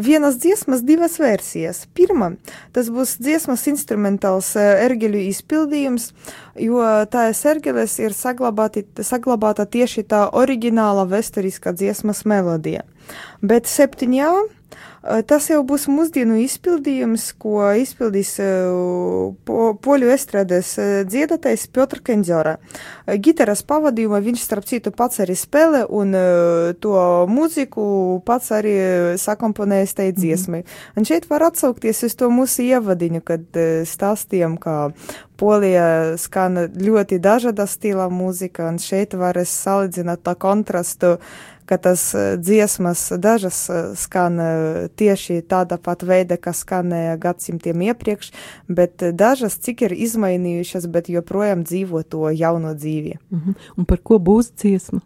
vienas 0.01 0.39
dziesmas 0.41 0.81
divas 0.87 1.19
versijas. 1.21 1.85
Pirmā, 1.93 2.33
tas 2.73 2.89
būs 2.95 3.19
dziesmas 3.21 3.67
instrumentāls 3.69 4.55
ergeļu 4.57 5.21
izpildījums, 5.29 6.15
jo 6.57 6.81
tā 7.13 7.29
ergeles 7.53 7.99
ir 8.01 8.17
saglabāti, 8.17 8.87
saglabāta 9.05 9.69
tieši 9.69 10.07
tā 10.09 10.25
oriģināla 10.33 11.05
vēsturiskā 11.11 11.77
dziesmas 11.77 12.25
melodija. 12.25 12.87
Bet 13.43 13.71
septiņā 13.71 14.31
tas 15.29 15.47
jau 15.49 15.61
būs 15.67 15.87
mūsdienu 15.91 16.39
izpildījums, 16.43 17.31
ko 17.41 17.63
izpildīs 17.79 18.35
po, 19.47 19.59
poļu 19.83 20.11
estrādes 20.13 20.75
eh, 20.81 20.89
dziedātais 21.09 21.69
Piotr 21.73 22.03
Kendzora. 22.05 22.57
Gitaras 23.23 23.63
pavadījumā 23.69 24.21
viņš 24.25 24.45
starp 24.45 24.67
citu 24.69 24.93
pats 24.95 25.23
arī 25.25 25.37
spēlē 25.39 25.85
un 25.89 26.17
to 26.83 26.95
mūziku 27.31 27.87
pats 28.27 28.53
arī 28.57 28.75
sakomponējis 29.21 29.97
tai 29.99 30.11
dziesmai. 30.17 30.65
Un 30.99 31.09
šeit 31.09 31.29
var 31.31 31.47
atsaukties 31.49 32.05
uz 32.09 32.17
to 32.19 32.29
mūsu 32.33 32.67
ievadiņu, 32.67 33.23
kad 33.25 33.63
stāstījām, 33.89 34.59
ka 34.61 34.91
Polijā 35.39 36.19
skan 36.19 36.65
ļoti 36.75 37.21
dažāda 37.23 37.69
stila 37.71 38.09
mūzika, 38.11 38.67
un 38.73 38.81
šeit 38.83 39.15
var 39.15 39.39
salīdzināt 39.39 40.25
tā 40.27 40.35
kontrastu 40.35 41.15
ka 41.69 41.77
tas 41.77 42.03
dziesmas 42.41 43.05
dažas 43.21 43.61
skan 44.01 44.41
tieši 44.97 45.43
tāda 45.49 45.77
pat 45.83 46.03
veida, 46.07 46.39
kas 46.41 46.65
skanēja 46.65 47.19
gadsimtiem 47.21 47.85
iepriekš, 47.91 48.33
bet 48.69 49.05
dažas 49.13 49.59
cik 49.65 49.85
ir 49.89 49.97
izmainījušas, 50.09 50.89
bet 50.89 51.13
joprojām 51.13 51.67
dzīvo 51.69 52.03
to 52.09 52.33
jauno 52.33 52.75
dzīvi. 52.75 53.19
Uh 53.31 53.39
-huh. 53.39 53.55
Un 53.77 53.85
par 53.85 53.99
ko 54.03 54.19
būs 54.19 54.53
dziesma? 54.57 55.01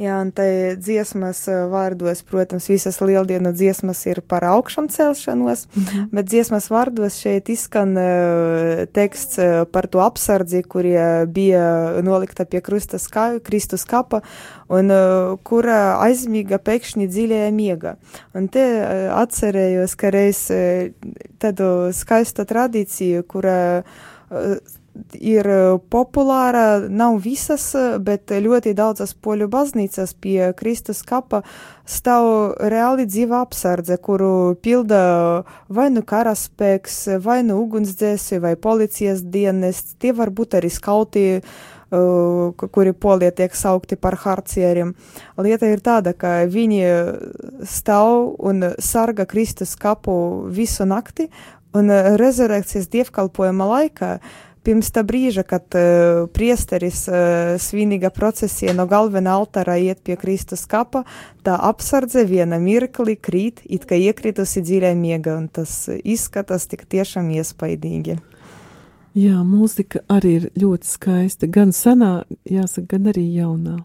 Jā, 0.00 0.14
un 0.24 0.30
te 0.32 0.44
dziesmas 0.80 1.42
vārdos, 1.68 2.22
protams, 2.24 2.70
visas 2.70 2.96
lieldienu 3.04 3.50
dziesmas 3.52 3.98
ir 4.08 4.22
par 4.24 4.46
augšām 4.48 4.88
celšanos, 4.88 5.66
-hmm. 5.66 6.06
bet 6.12 6.30
dziesmas 6.30 6.70
vārdos 6.72 7.18
šeit 7.20 7.50
izskan 7.52 7.92
uh, 8.00 8.86
teksts 8.96 9.38
uh, 9.38 9.66
par 9.68 9.86
to 9.92 10.00
apsardzi, 10.00 10.62
kurie 10.62 11.26
bija 11.26 12.00
nolikta 12.00 12.44
pie 12.44 12.62
kā, 13.12 13.40
Kristus 13.44 13.84
kapa, 13.84 14.22
un 14.68 14.90
kura 15.42 15.98
aizmīga 16.00 16.58
pēkšņi 16.58 17.08
dziļajā 17.08 17.50
miega. 17.52 17.96
Un 18.34 18.48
te 18.48 18.64
atcerējos, 19.12 19.96
ka 19.96 20.10
reiz 20.10 20.46
tādu 21.38 21.92
skaistu 21.92 22.44
tradīciju, 22.44 23.22
kura 23.26 23.80
ir 25.14 25.46
populāra, 25.92 26.88
nav 26.88 27.18
visas, 27.24 27.70
bet 28.02 28.30
ļoti 28.30 28.74
daudzas 28.76 29.14
poļu 29.14 29.48
baznīcas 29.50 30.14
pie 30.20 30.52
Kristus 30.58 31.02
kapa 31.06 31.42
stāv 31.88 32.56
reāli 32.72 33.06
dzīva 33.08 33.42
apsardze, 33.44 33.98
kuru 34.02 34.56
pilda 34.62 35.02
vai 35.68 35.90
nu 35.94 36.02
karaspēks, 36.06 37.02
vai 37.22 37.40
nu 37.46 37.60
ugunsdzēsi, 37.64 38.40
vai 38.42 38.56
policijas 38.56 39.22
dienests, 39.22 39.98
tie 39.98 40.14
var 40.16 40.30
būt 40.34 40.58
arī 40.60 40.70
skauti, 40.70 41.26
uh, 41.40 41.78
kuri 41.90 42.92
polie 42.92 43.30
tiek 43.34 43.54
saukti 43.54 43.96
par 43.96 44.14
harcieriem. 44.22 44.94
Lieta 45.38 45.70
ir 45.70 45.82
tāda, 45.82 46.14
ka 46.14 46.44
viņi 46.46 46.82
stāv 47.66 48.36
un 48.38 48.72
sarga 48.78 49.26
Kristus 49.26 49.74
kapu 49.74 50.46
visu 50.50 50.86
nakti, 50.86 51.30
un 51.74 51.90
rezurekcijas 52.18 52.88
dievkalpojuma 52.90 53.66
laikā 53.66 54.18
pirms 54.66 54.90
tā 54.94 55.04
brīža, 55.06 55.44
kad 55.48 55.66
uh, 55.78 56.26
priesteris 56.34 57.02
uh, 57.10 57.56
svinīga 57.60 58.12
procesija 58.14 58.74
no 58.76 58.86
galvenā 58.90 59.34
altāra 59.40 59.78
iet 59.80 60.02
pie 60.06 60.16
Kristus 60.20 60.66
kapa, 60.70 61.04
tā 61.46 61.56
apsardze 61.70 62.24
viena 62.28 62.60
mirkli 62.62 63.16
krīt, 63.16 63.64
it 63.64 63.86
kā 63.88 63.98
iekritusi 63.98 64.62
dziļā 64.64 64.94
miega, 64.98 65.36
un 65.40 65.48
tas 65.48 65.86
izskatās 65.90 66.68
tik 66.70 66.86
tiešām 66.90 67.32
iespaidīgi. 67.40 68.20
Jā, 69.18 69.40
mūzika 69.42 70.04
arī 70.06 70.36
ir 70.38 70.50
ļoti 70.54 70.86
skaista, 70.86 71.48
gan 71.50 71.72
senā, 71.74 72.20
jāsaka, 72.46 72.92
gan 72.94 73.10
arī 73.10 73.24
jaunā. 73.34 73.80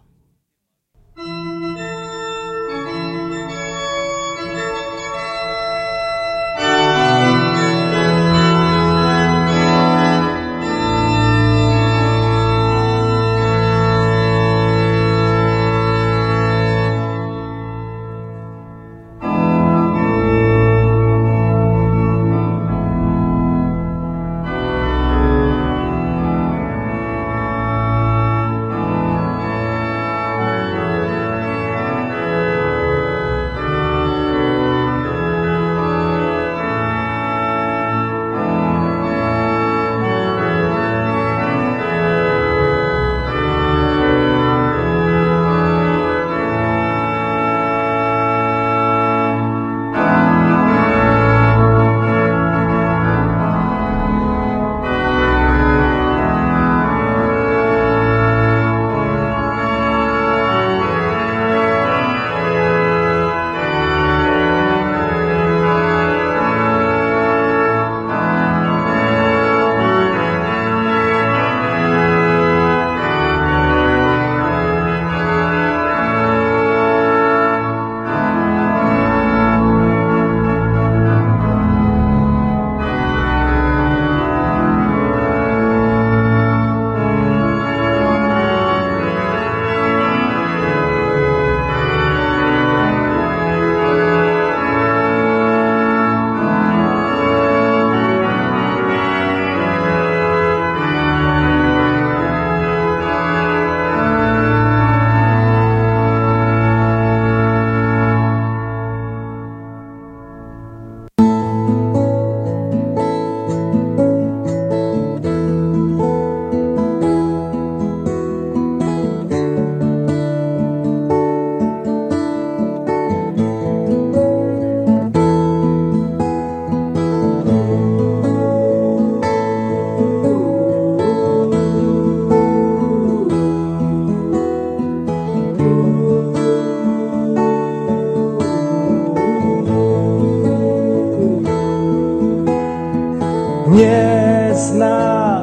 Nie 143.76 144.50
zna 144.54 145.42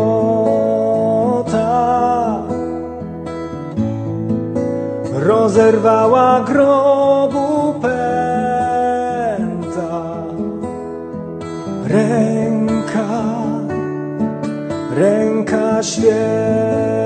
Rozerwała 5.13 6.41
grobu 6.41 7.73
pęta, 7.81 8.63
ręka, 11.87 13.07
ręka 14.95 15.83
święta. 15.83 17.02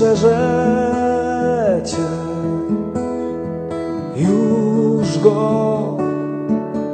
Strzeżecie 0.00 1.96
już 4.16 5.18
go 5.18 5.96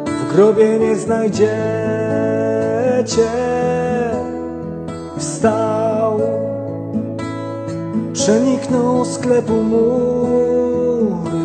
w 0.06 0.34
grobie 0.34 0.78
nie 0.78 0.96
znajdziecie. 0.96 1.46
Wstał 5.18 6.20
przeniknął 8.12 9.04
sklepu 9.04 9.52
mury 9.52 11.35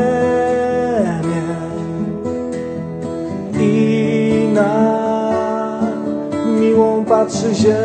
plemię 0.00 1.48
i 3.60 4.48
na 4.54 4.74
miłą 6.60 7.04
patrzy 7.04 7.54
ziemię. 7.54 7.80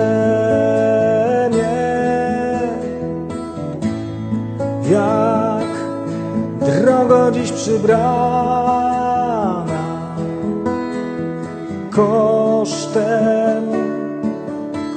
Jak 4.91 5.69
drogo 6.59 7.31
dziś 7.31 7.51
przybrana 7.51 8.85
kosztem, 11.95 13.63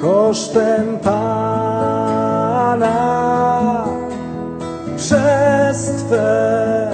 kosztem 0.03 0.99
Pana 1.03 1.29
przez 4.97 5.91
Twe 5.91 6.88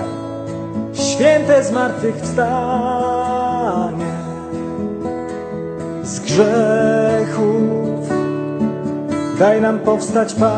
święte 1.15 1.65
zmartwychwstanie 1.65 4.15
z 6.03 6.21
grzechów 6.21 8.09
daj 9.39 9.61
nam 9.61 9.79
powstać 9.79 10.35
Panie 10.35 10.55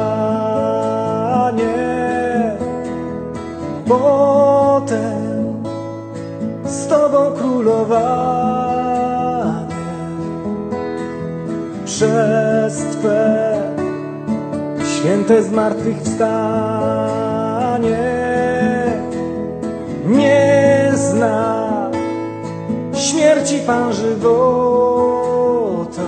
potem 3.89 5.63
z 6.65 6.87
Tobą 6.87 7.33
królowanie 7.33 8.77
przez 11.85 12.77
Twe 12.77 13.57
święte 14.85 15.43
zmartwychwstanie 15.43 17.36
nie 20.09 20.93
zna 20.95 21.67
śmierci 22.95 23.59
Pan 23.67 23.93
żywota, 23.93 26.03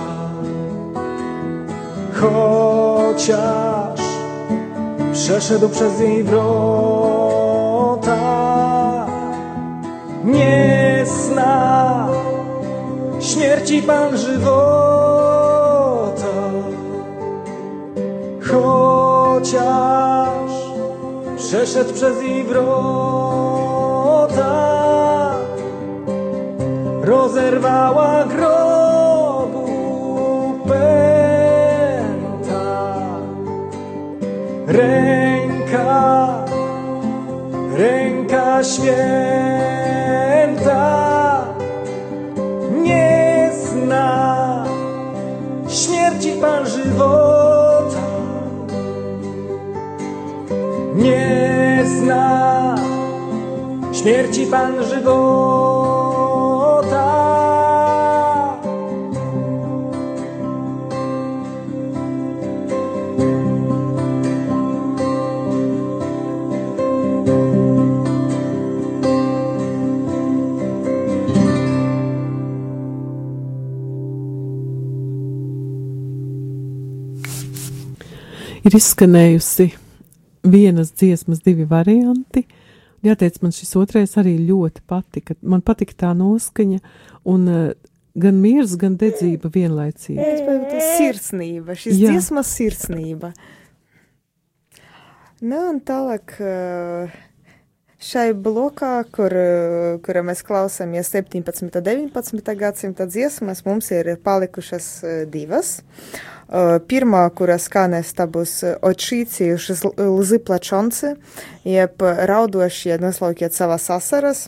chociaż 2.13 3.99
przeszedł 5.13 5.69
przez 5.69 5.99
jej 5.99 6.23
wrota. 6.23 8.19
Nie 10.25 11.03
zna 11.05 12.07
śmierci 13.19 13.81
Pan 13.81 14.17
żywota, 14.17 16.25
chociaż 18.51 20.51
przeszedł 21.37 21.93
przez 21.93 22.21
jej 22.21 22.43
wrota 22.43 23.48
rozerwała 27.01 28.25
grobu 28.25 29.67
pęta. 30.67 31.79
Ręka, 34.67 36.45
ręka 37.77 38.63
święta 38.63 39.09
Pan 54.51 54.83
żywota. 54.83 56.39
Ir 78.65 78.75
izskanējusi 78.75 79.69
vienas 80.43 80.89
dziesmas 80.97 81.39
divi 81.45 81.65
varianti. 81.69 82.47
Jāteic, 83.05 83.37
man 83.43 83.53
šis 83.55 83.75
otrais 83.79 84.17
arī 84.19 84.35
ļoti 84.43 84.83
patika. 84.89 85.37
Man 85.41 85.63
patika 85.65 85.95
tā 86.05 86.09
noskaņa 86.17 86.81
un 87.29 87.47
uh, 87.47 87.69
gan 88.19 88.41
miers, 88.41 88.75
gan 88.79 88.97
dedzība 88.99 89.51
vienlaicīgi. 89.53 90.19
Es 90.19 90.43
pajūtu 90.45 90.83
sirsnība, 90.97 91.77
šis 91.77 91.97
Jā. 91.99 92.13
dziesmas 92.13 92.51
sirsnība. 92.57 93.33
Nu, 95.39 95.61
un 95.69 95.79
tālāk 95.87 96.33
eh, 96.43 97.13
šai 98.03 98.33
blokā, 98.35 99.05
kur, 99.15 99.31
eh, 99.31 99.99
kura 100.03 100.23
mēs 100.27 100.43
klausāmies 100.43 101.13
17. 101.13 101.63
un 101.63 101.71
19. 101.71 102.55
gadsimta 102.59 103.07
dziesmas, 103.07 103.63
mums 103.67 103.91
ir 103.95 104.17
palikušas 104.23 104.89
eh, 105.03 105.23
divas. 105.31 105.79
Eh, 105.79 106.38
Pirmā, 106.49 107.27
kura 107.37 107.59
skanēs, 107.61 108.09
tā 108.17 108.25
būs 108.25 108.63
očīcījuši 108.81 109.75
lzi 110.01 110.39
plačonci, 110.41 111.11
jeb 111.69 112.01
raudošie 112.01 112.97
noslaukiet 112.97 113.53
savas 113.53 113.85
asaras. 113.93 114.47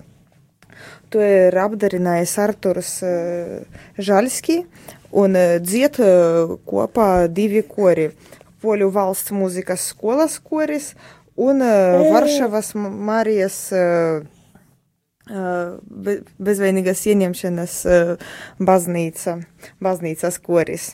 To 1.14 1.22
ir 1.22 1.54
apdarinājis 1.62 2.34
Arturs 2.42 2.96
Žaļski 4.02 4.58
un 5.22 5.38
uh, 5.38 6.56
kopā 6.66 7.28
divi 7.30 7.62
kori. 7.68 8.10
Poļu 8.62 8.90
valsts 8.94 9.34
mūzikas 9.34 9.86
skolas 9.92 10.40
koris 10.42 10.96
un 11.38 11.62
Varšavas 11.62 12.76
Marijas 12.78 13.58
bezvainīgas 15.26 17.02
ieņemšanas 17.10 17.76
baznīca, 18.62 19.38
baznīcas 19.82 20.38
koris. 20.46 20.92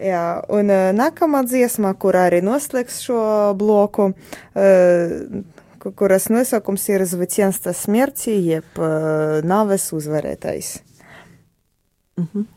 Jā, 0.00 0.40
un 0.48 0.70
nākamā 0.96 1.42
dziesma, 1.44 1.92
kur 2.00 2.16
arī 2.16 2.40
noslēgs 2.44 3.02
šo 3.04 3.18
bloku, 3.60 4.06
kuras 6.00 6.30
nosaukums 6.32 6.86
ir 6.88 7.04
Zviķensta 7.10 7.74
smērķi, 7.76 8.38
jeb 8.54 8.80
naves 9.44 9.90
uzvarētais. 9.92 10.78
Mhm. 12.16 12.48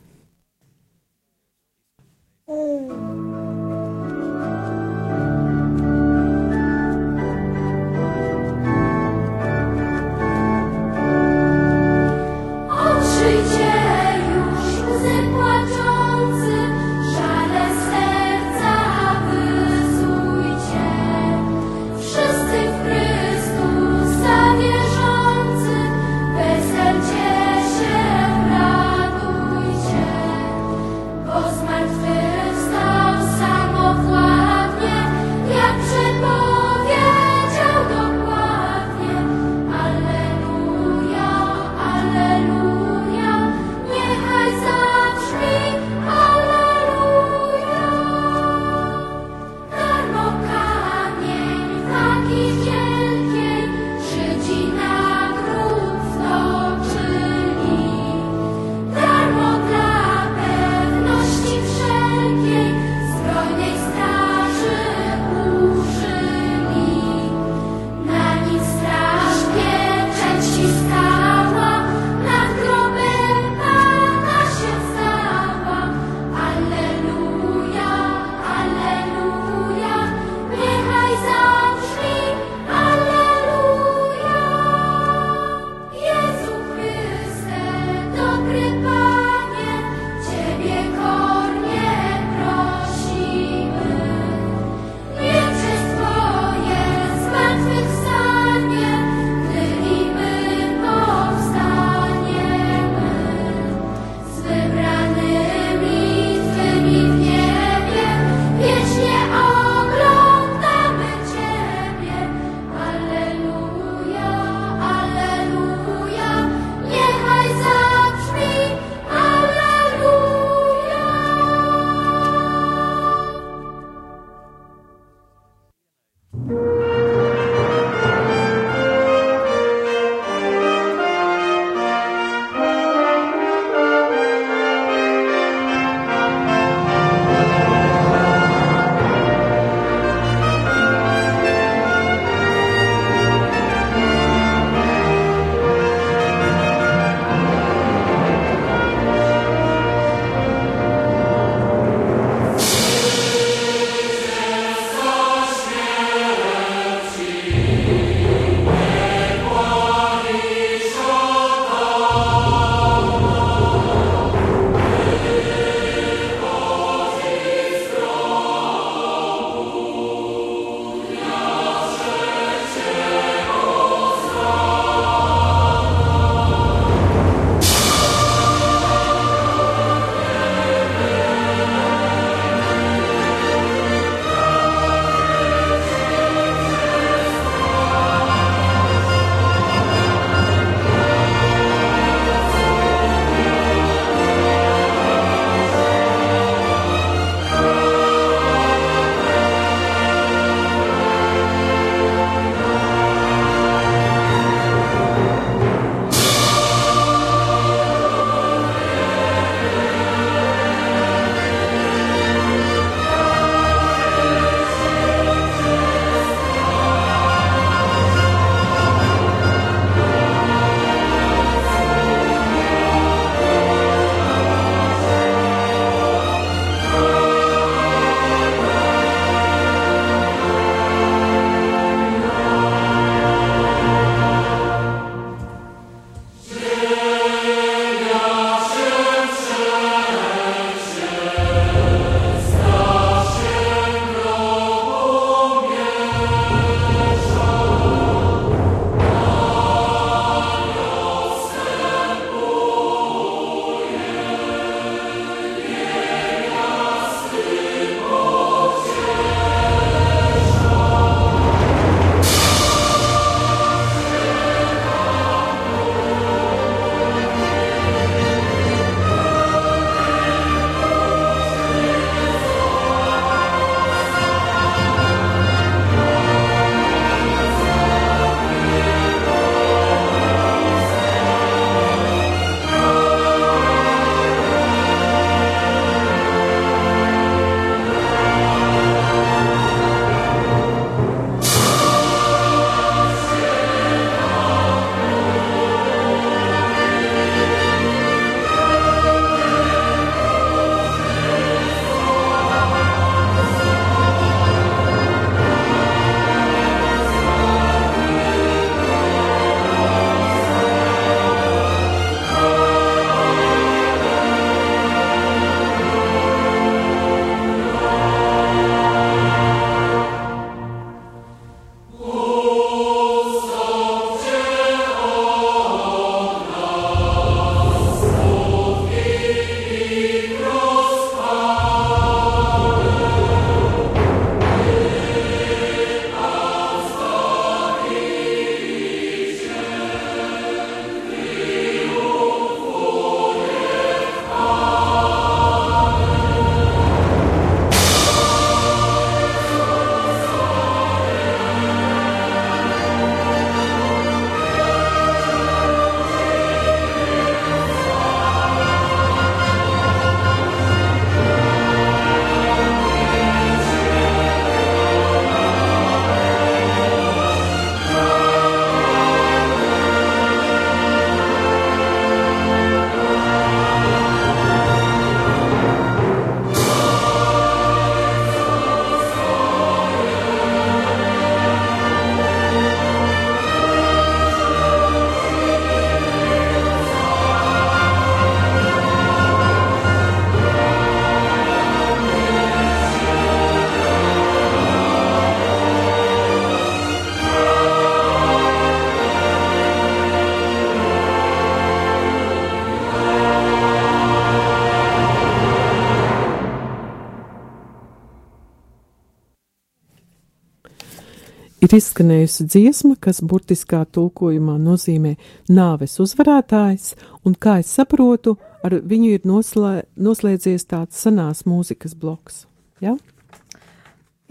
Ir 411.65 411.75
izskanējusi 411.77 412.45
dziesma, 412.49 412.95
kas 413.01 413.21
burtiskā 413.25 413.81
tulkojumā 413.95 414.57
nozīmē 414.61 415.15
nāves 415.49 415.97
uzvarētājs, 416.03 416.93
un 417.25 417.35
kā 417.41 417.59
es 417.63 417.71
saprotu, 417.73 418.35
ar 418.65 418.77
viņu 418.85 419.15
ir 419.15 419.25
noslē, 419.27 419.73
noslēdzies 419.97 420.67
tāds 420.69 421.01
senās 421.01 421.45
mūzikas 421.49 421.95
bloks. 421.97 422.43
Ja? 422.83 422.95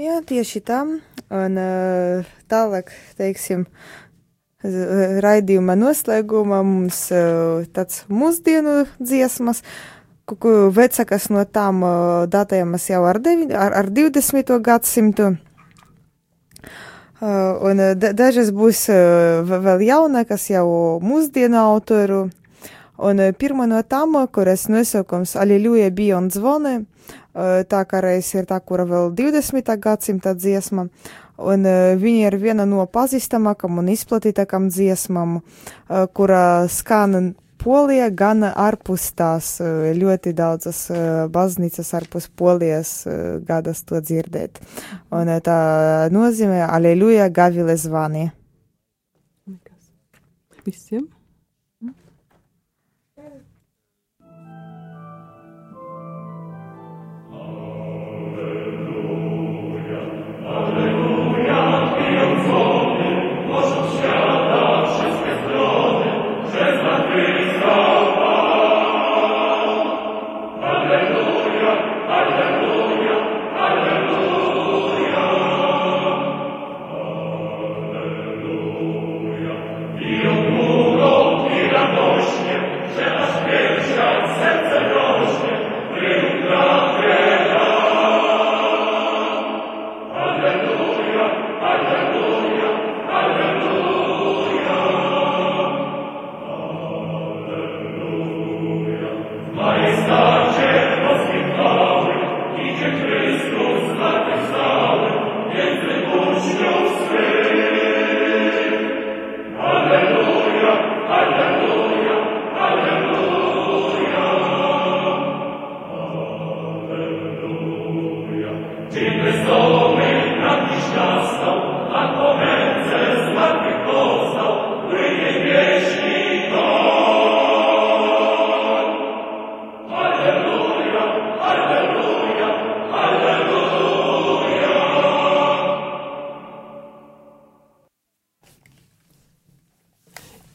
Jā, 0.00 0.20
tieši 0.26 0.62
tā. 0.66 0.84
Un 1.34 1.58
uh, 1.58 2.34
tālāk, 2.50 2.92
teiksim, 3.18 3.64
raidījuma 5.24 5.74
noslēgumā 5.78 6.60
mums 6.66 7.00
uh, 7.14 7.64
tāds 7.74 8.04
mūsdienu 8.12 8.84
dziesmas, 9.00 9.64
vecākas 10.24 11.26
no 11.32 11.42
tām 11.44 11.82
datējamas 12.32 12.86
jau 12.88 13.02
ar, 13.08 13.18
devi, 13.20 13.50
ar, 13.52 13.74
ar 13.82 13.90
20. 13.92 14.54
gadsimtu. 14.64 15.34
Uh, 17.24 17.56
un 17.64 17.78
dažas 17.96 18.50
būs 18.52 18.82
vēl 19.48 19.84
jaunākas, 19.86 20.42
jau 20.50 20.66
mūsdienu 21.00 21.56
autoru. 21.56 22.26
Un 23.00 23.22
pirmā 23.40 23.64
no 23.70 23.78
tām, 23.80 24.18
kuras 24.28 24.66
nosaukums 24.68 25.32
Aleluja 25.40 25.88
bija 25.90 26.18
un 26.20 26.28
zvoni, 26.30 26.74
tā 27.32 27.80
kā 27.88 28.02
reiz 28.04 28.28
ir 28.36 28.44
tā, 28.46 28.60
kura 28.60 28.84
vēl 28.86 29.08
20. 29.16 29.72
gadsimta 29.80 30.34
dziesma, 30.36 30.84
un 31.40 31.66
viņa 32.04 32.28
ir 32.28 32.36
viena 32.38 32.68
no 32.68 32.84
pazīstamākām 32.84 33.80
un 33.80 33.88
izplatītākām 33.96 34.68
dziesmām, 34.68 35.40
kura 36.12 36.44
skan 36.68 37.34
Polija, 37.64 38.10
gan 38.12 38.44
ārpus 38.44 39.06
tās 39.16 39.54
ļoti 39.96 40.34
daudzas 40.36 40.84
baznīcas 41.32 41.94
ārpus 41.96 42.28
Polijas 42.28 42.92
gadas 43.48 43.80
to 43.88 44.02
dzirdēt. 44.04 44.60
Un 45.08 45.32
tā 45.44 45.58
nozīmē 46.12 46.60
Aleluja 46.68 47.30
Gavile 47.32 47.76
zvani. 47.80 48.28
Visiem? 50.64 51.13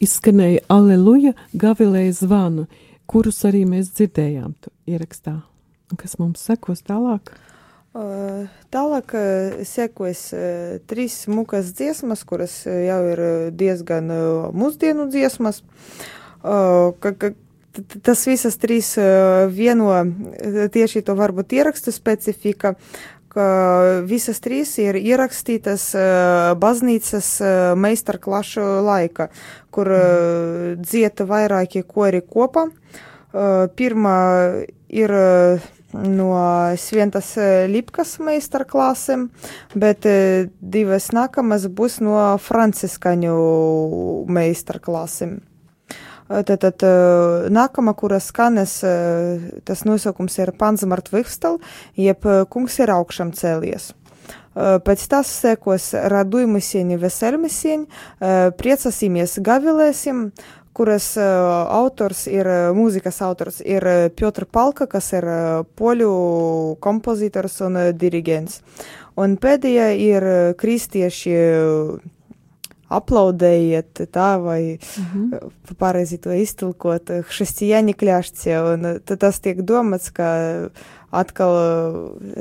Izskanēja 0.00 0.64
Aleluja 0.68 1.32
Gavilēja 1.52 2.12
zvanu, 2.24 2.66
kurus 3.06 3.44
arī 3.44 3.64
mēs 3.68 3.92
dzirdējām 3.96 4.54
ierakstā. 4.88 5.40
Kas 5.98 6.18
mums 6.20 6.42
sekos 6.46 6.84
tālāk? 6.86 7.32
Tālāk 7.90 9.14
uh, 9.18 9.62
trīs 10.86 11.14
mukas 11.26 11.72
dziesmas, 11.74 12.22
kuras 12.22 12.62
jau 12.66 13.00
ir 13.10 13.22
diezgan 13.50 14.12
mūsdienu 14.54 15.08
dziesmas. 15.10 15.64
Tas 18.06 18.22
visas 18.26 18.56
trīs 18.62 18.94
vieno 19.50 19.90
tieši 20.74 21.02
to 21.06 21.16
varbūt 21.18 21.52
ierakstu 21.58 21.92
specifika, 21.94 22.76
ka 23.30 23.46
visas 24.06 24.40
trīs 24.42 24.72
ir 24.82 24.98
ierakstītas 24.98 25.90
baznīcas 26.62 27.28
meistarklašu 27.78 28.64
laika, 28.86 29.28
kur 29.70 29.90
dzieta 30.78 31.26
vairāki 31.26 31.84
kori 31.86 32.22
kopā. 32.22 32.68
Pirmā 33.78 34.18
ir 34.90 35.14
no 35.92 36.32
Sventas 36.78 37.34
Lipkas 37.70 38.16
meistarklasēm, 38.22 39.28
bet 39.74 40.08
uh, 40.08 40.48
divas 40.60 41.10
nākamas 41.16 41.68
būs 41.68 42.00
no 42.04 42.16
franciskaņu 42.40 43.36
meistarklasēm. 44.30 45.38
Tad, 46.30 46.62
tad 46.62 46.82
nākamā, 47.50 47.90
kura 47.98 48.20
skanes, 48.22 48.76
tas 49.66 49.80
nosaukums 49.82 50.36
ir 50.38 50.52
Panzamart 50.54 51.10
Vihstal, 51.10 51.58
jeb 51.98 52.22
kungs 52.54 52.78
ir 52.78 52.92
augšām 52.94 53.32
cēlies. 53.34 53.88
Pēc 54.54 55.02
tas 55.10 55.28
sekos 55.30 55.88
radujumisieni 55.94 57.00
veselmisieni, 57.02 57.86
priecasīmies 58.58 59.36
gavilēsim, 59.46 60.28
kuras 60.80 61.10
autors 61.20 62.22
ir, 62.30 62.48
mūzikas 62.72 63.18
autors 63.26 63.58
ir 63.60 63.84
Piotr 64.16 64.46
Palka, 64.48 64.86
kas 64.88 65.10
ir 65.12 65.26
poļu 65.76 66.12
kompozitors 66.80 67.58
un 67.66 67.76
dirigents. 68.00 68.62
Un 69.20 69.36
pēdējā 69.36 69.90
ir 70.00 70.26
kristieši 70.56 71.36
aplaudējiet 72.90 74.06
tā, 74.10 74.30
vai 74.40 74.62
mm 74.80 75.04
-hmm. 75.10 75.74
pareizi 75.78 76.18
to 76.18 76.32
iztulkot, 76.32 77.12
hristiāņi 77.28 77.94
kļāšķie, 78.00 78.56
un 78.72 78.88
tas 79.04 79.40
tiek 79.40 79.60
domāts, 79.60 80.08
ka 80.10 80.70
atkal 81.10 81.52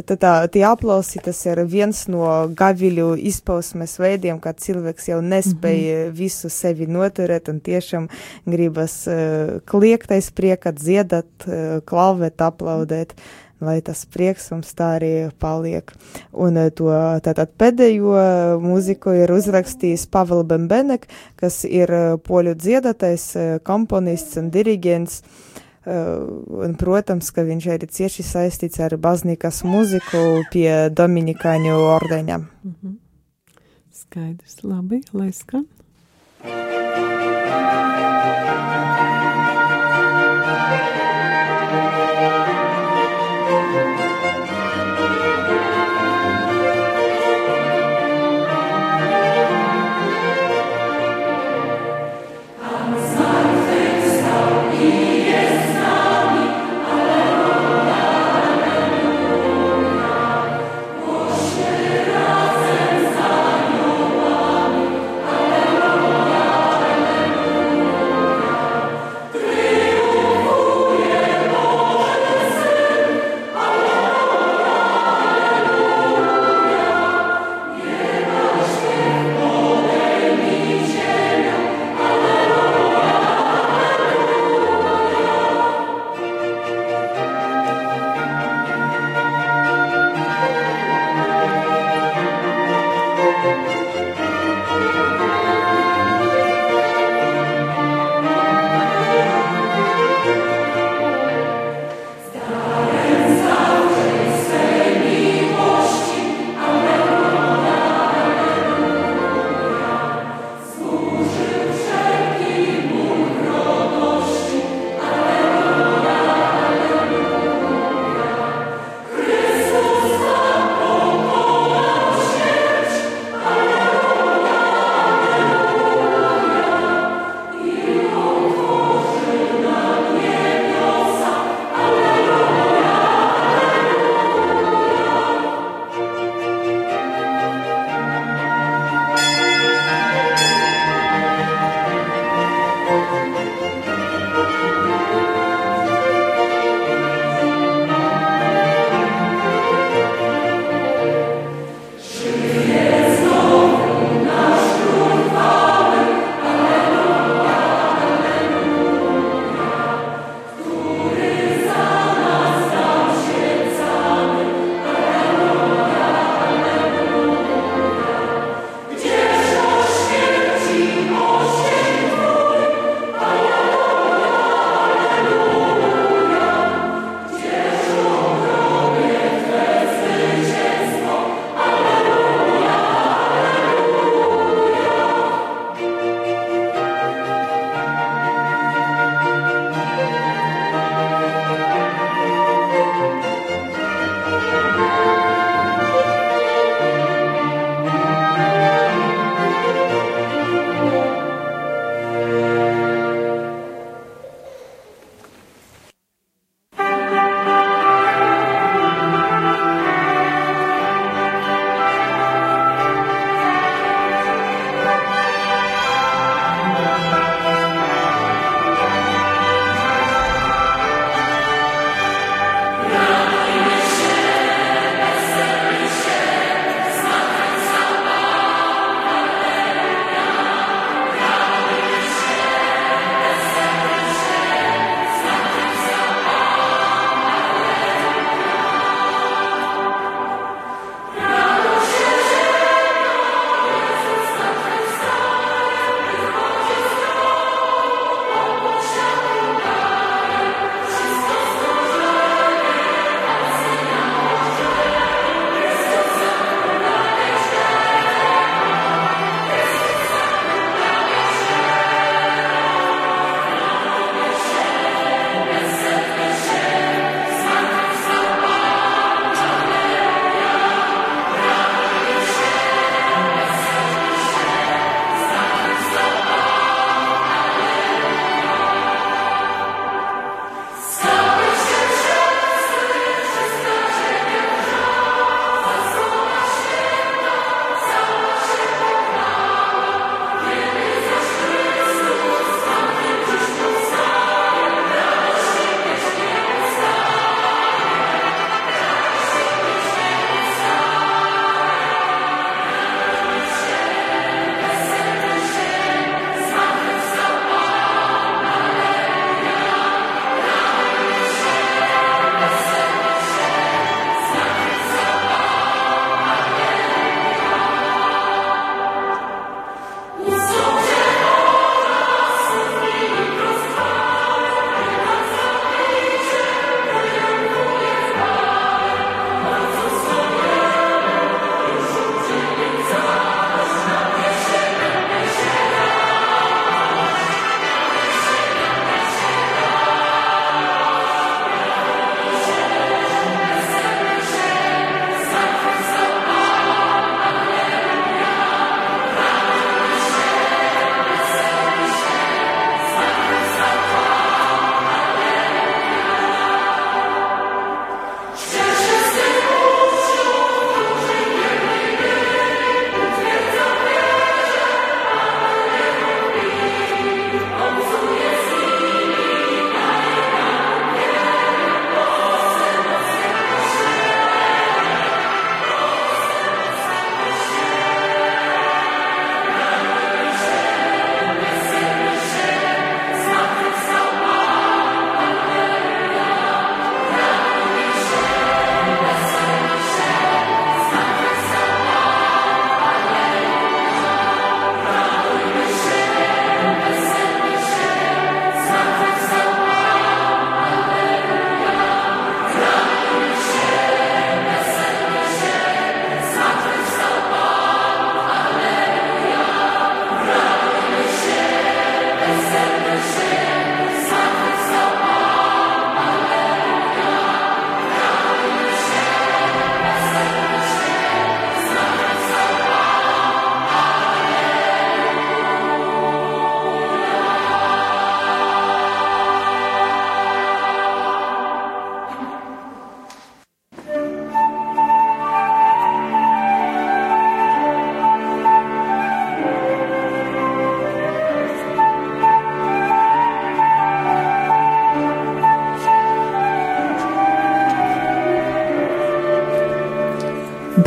tā, 0.05 0.33
tie 0.51 0.63
aplausi, 0.67 1.21
tas 1.23 1.41
ir 1.45 1.63
viens 1.69 2.05
no 2.11 2.25
gaviļu 2.53 3.15
izpausmes 3.31 3.97
veidiem, 3.99 4.39
kad 4.43 4.61
cilvēks 4.61 5.09
jau 5.11 5.19
nespēja 5.21 5.97
mm 5.97 6.07
-hmm. 6.09 6.15
visu 6.21 6.49
sevi 6.49 6.87
noturēt 6.87 7.49
un 7.49 7.59
tiešām 7.59 8.09
gribas 8.45 9.07
uh, 9.07 9.59
kliektais 9.65 10.31
priekat, 10.31 10.75
dziedat, 10.75 11.29
uh, 11.47 11.81
klauvēt, 11.85 12.41
aplaudēt. 12.41 13.13
Lai 13.59 13.81
tas 13.83 14.05
prieks 14.07 14.45
mums 14.53 14.71
tā 14.71 14.93
arī 14.95 15.11
paliek. 15.43 15.91
Un 16.31 16.55
eh, 16.61 16.69
to 16.71 16.87
tātad 17.25 17.51
pēdējo 17.59 18.15
mūziku 18.63 19.17
ir 19.19 19.33
uzrakstījis 19.35 20.07
Pavel 20.13 20.45
Bembenek, 20.47 21.09
kas 21.39 21.65
ir 21.67 21.91
eh, 21.91 22.13
poļu 22.23 22.55
dziedātais, 22.55 23.25
eh, 23.35 23.57
komponists 23.67 24.39
un 24.39 24.47
diriģents. 24.53 25.19
Un, 25.87 26.75
protams, 26.75 27.31
ka 27.31 27.45
viņš 27.47 27.67
arī 27.71 27.87
cieši 27.87 28.25
saistīts 28.27 28.81
ar 28.83 28.97
baznīkas 28.99 29.63
mūziku 29.63 30.43
pie 30.51 30.89
Dominikāņu 30.91 31.75
ordeņa. 31.95 32.37
Mm 32.37 32.75
-hmm. 32.75 32.97
Skaidrs, 33.91 34.63
labi, 34.63 35.01
lai 35.13 35.31
skan. 35.31 35.65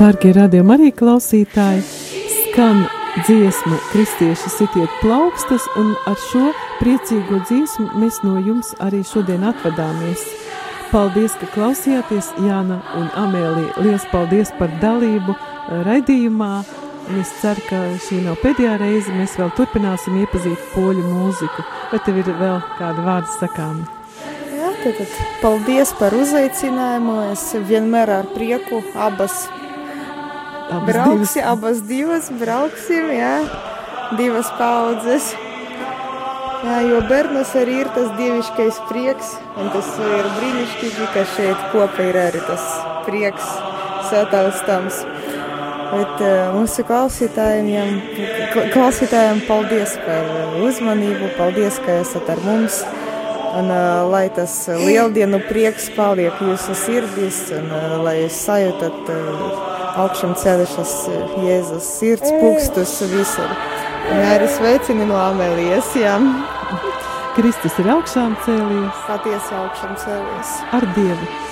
Dārgie 0.03 0.33
radījumi 0.35 0.73
arī 0.75 0.89
klausītāji, 0.99 1.83
skan 2.33 2.81
dziesma 3.23 3.77
Kristieši 3.93 4.51
sitiet 4.51 4.97
plaukstas, 4.99 5.63
un 5.79 5.93
ar 6.11 6.17
šo 6.19 6.49
priecīgo 6.81 7.39
dziesmu 7.47 8.01
mēs 8.01 8.19
no 8.27 8.33
jums 8.43 8.73
arī 8.83 9.05
šodien 9.07 9.45
atvadāmies. 9.47 10.25
Paldies, 10.91 11.37
ka 11.39 11.47
klausījāties, 11.55 12.33
Jāna 12.43 12.81
un 12.99 13.07
Amēlija. 13.15 13.77
Lielas 13.79 14.09
paldies 14.11 14.51
par 14.59 14.75
dalību 14.83 15.37
eh, 15.37 15.87
raidījumā. 15.87 16.51
Un 17.07 17.23
es 17.23 17.31
ceru, 17.39 17.63
ka 17.71 17.85
šī 18.03 18.25
nav 18.27 18.43
pēdējā 18.43 18.75
reize. 18.83 19.15
Mēs 19.15 19.39
vēl 19.39 19.55
turpināsim 19.55 20.19
iepazīt 20.25 20.69
poļu 20.75 21.07
mūziku. 21.07 21.69
Vai 21.95 22.03
tev 22.03 22.19
ir 22.25 22.35
vēl 22.43 22.59
kāda 22.75 23.07
vārda 23.07 23.39
sakāma? 23.39 23.87
Jā, 24.51 24.75
tad, 24.83 24.99
tad 24.99 25.17
paldies 25.47 25.95
par 26.03 26.19
uzaicinājumu. 26.19 27.19
Es 27.37 27.53
vienmēr 27.71 28.19
ar 28.19 28.33
prieku 28.35 28.83
abas 28.99 29.45
Abas 30.73 30.89
Brauksi, 30.95 31.39
divas. 31.41 31.53
abas 31.53 31.81
divas 31.89 32.31
brauksim, 32.41 33.11
jā, 33.17 33.35
divas 34.19 34.51
paudzes. 34.59 35.33
Jā, 36.63 36.77
jo 36.87 37.01
bērnus 37.11 37.51
arī 37.59 37.81
ir 37.83 37.89
tas 37.91 38.11
dieviškais 38.19 38.77
prieks, 38.87 39.33
un 39.59 39.71
tas 39.75 39.89
ir 39.99 40.29
brīnišķīgi, 40.37 41.09
ka 41.15 41.25
šeit 41.35 41.65
kopā 41.73 42.05
ir 42.13 42.19
arī 42.29 42.43
tas 42.47 42.67
prieks 43.07 43.49
sataustams. 44.11 45.01
Bet 45.93 46.23
uh, 46.25 46.55
mūsu 46.55 46.85
klausītājiem, 46.89 47.91
kla- 48.55 48.69
klausītājiem 48.73 49.43
paldies 49.49 49.97
par 50.07 50.31
uzmanību, 50.65 51.33
paldies, 51.37 51.77
ka 51.85 51.99
esat 52.01 52.31
ar 52.33 52.41
mums. 52.47 52.79
Un, 53.53 53.67
uh, 53.69 54.07
lai 54.09 54.31
tas 54.33 54.55
lieldienu 54.73 55.43
prieks 55.51 55.91
paliek 55.93 56.39
jūsu 56.41 56.73
sirdīs, 56.87 57.43
un 57.59 57.67
uh, 57.69 57.99
lai 58.07 58.15
jūs 58.23 58.39
sajūtat 58.47 59.11
uh, 59.13 59.59
augšām 60.01 60.35
ceļšas 60.39 60.95
Jēzus 61.43 61.89
sirds 61.99 62.33
pūkstus 62.41 62.97
visur. 63.13 63.55
Un 64.13 64.25
arī 64.33 64.49
sveicini 64.51 65.07
no 65.09 65.19
Amelijas, 65.21 65.93
jā, 65.99 66.17
Kristus 67.37 67.79
ir 67.81 67.89
augšām 67.95 68.37
cēlies 68.45 69.07
patiesi 69.09 69.57
augšām 69.57 69.97
cēlies. 70.05 70.61
ar 70.77 70.87
Dievu. 70.97 71.52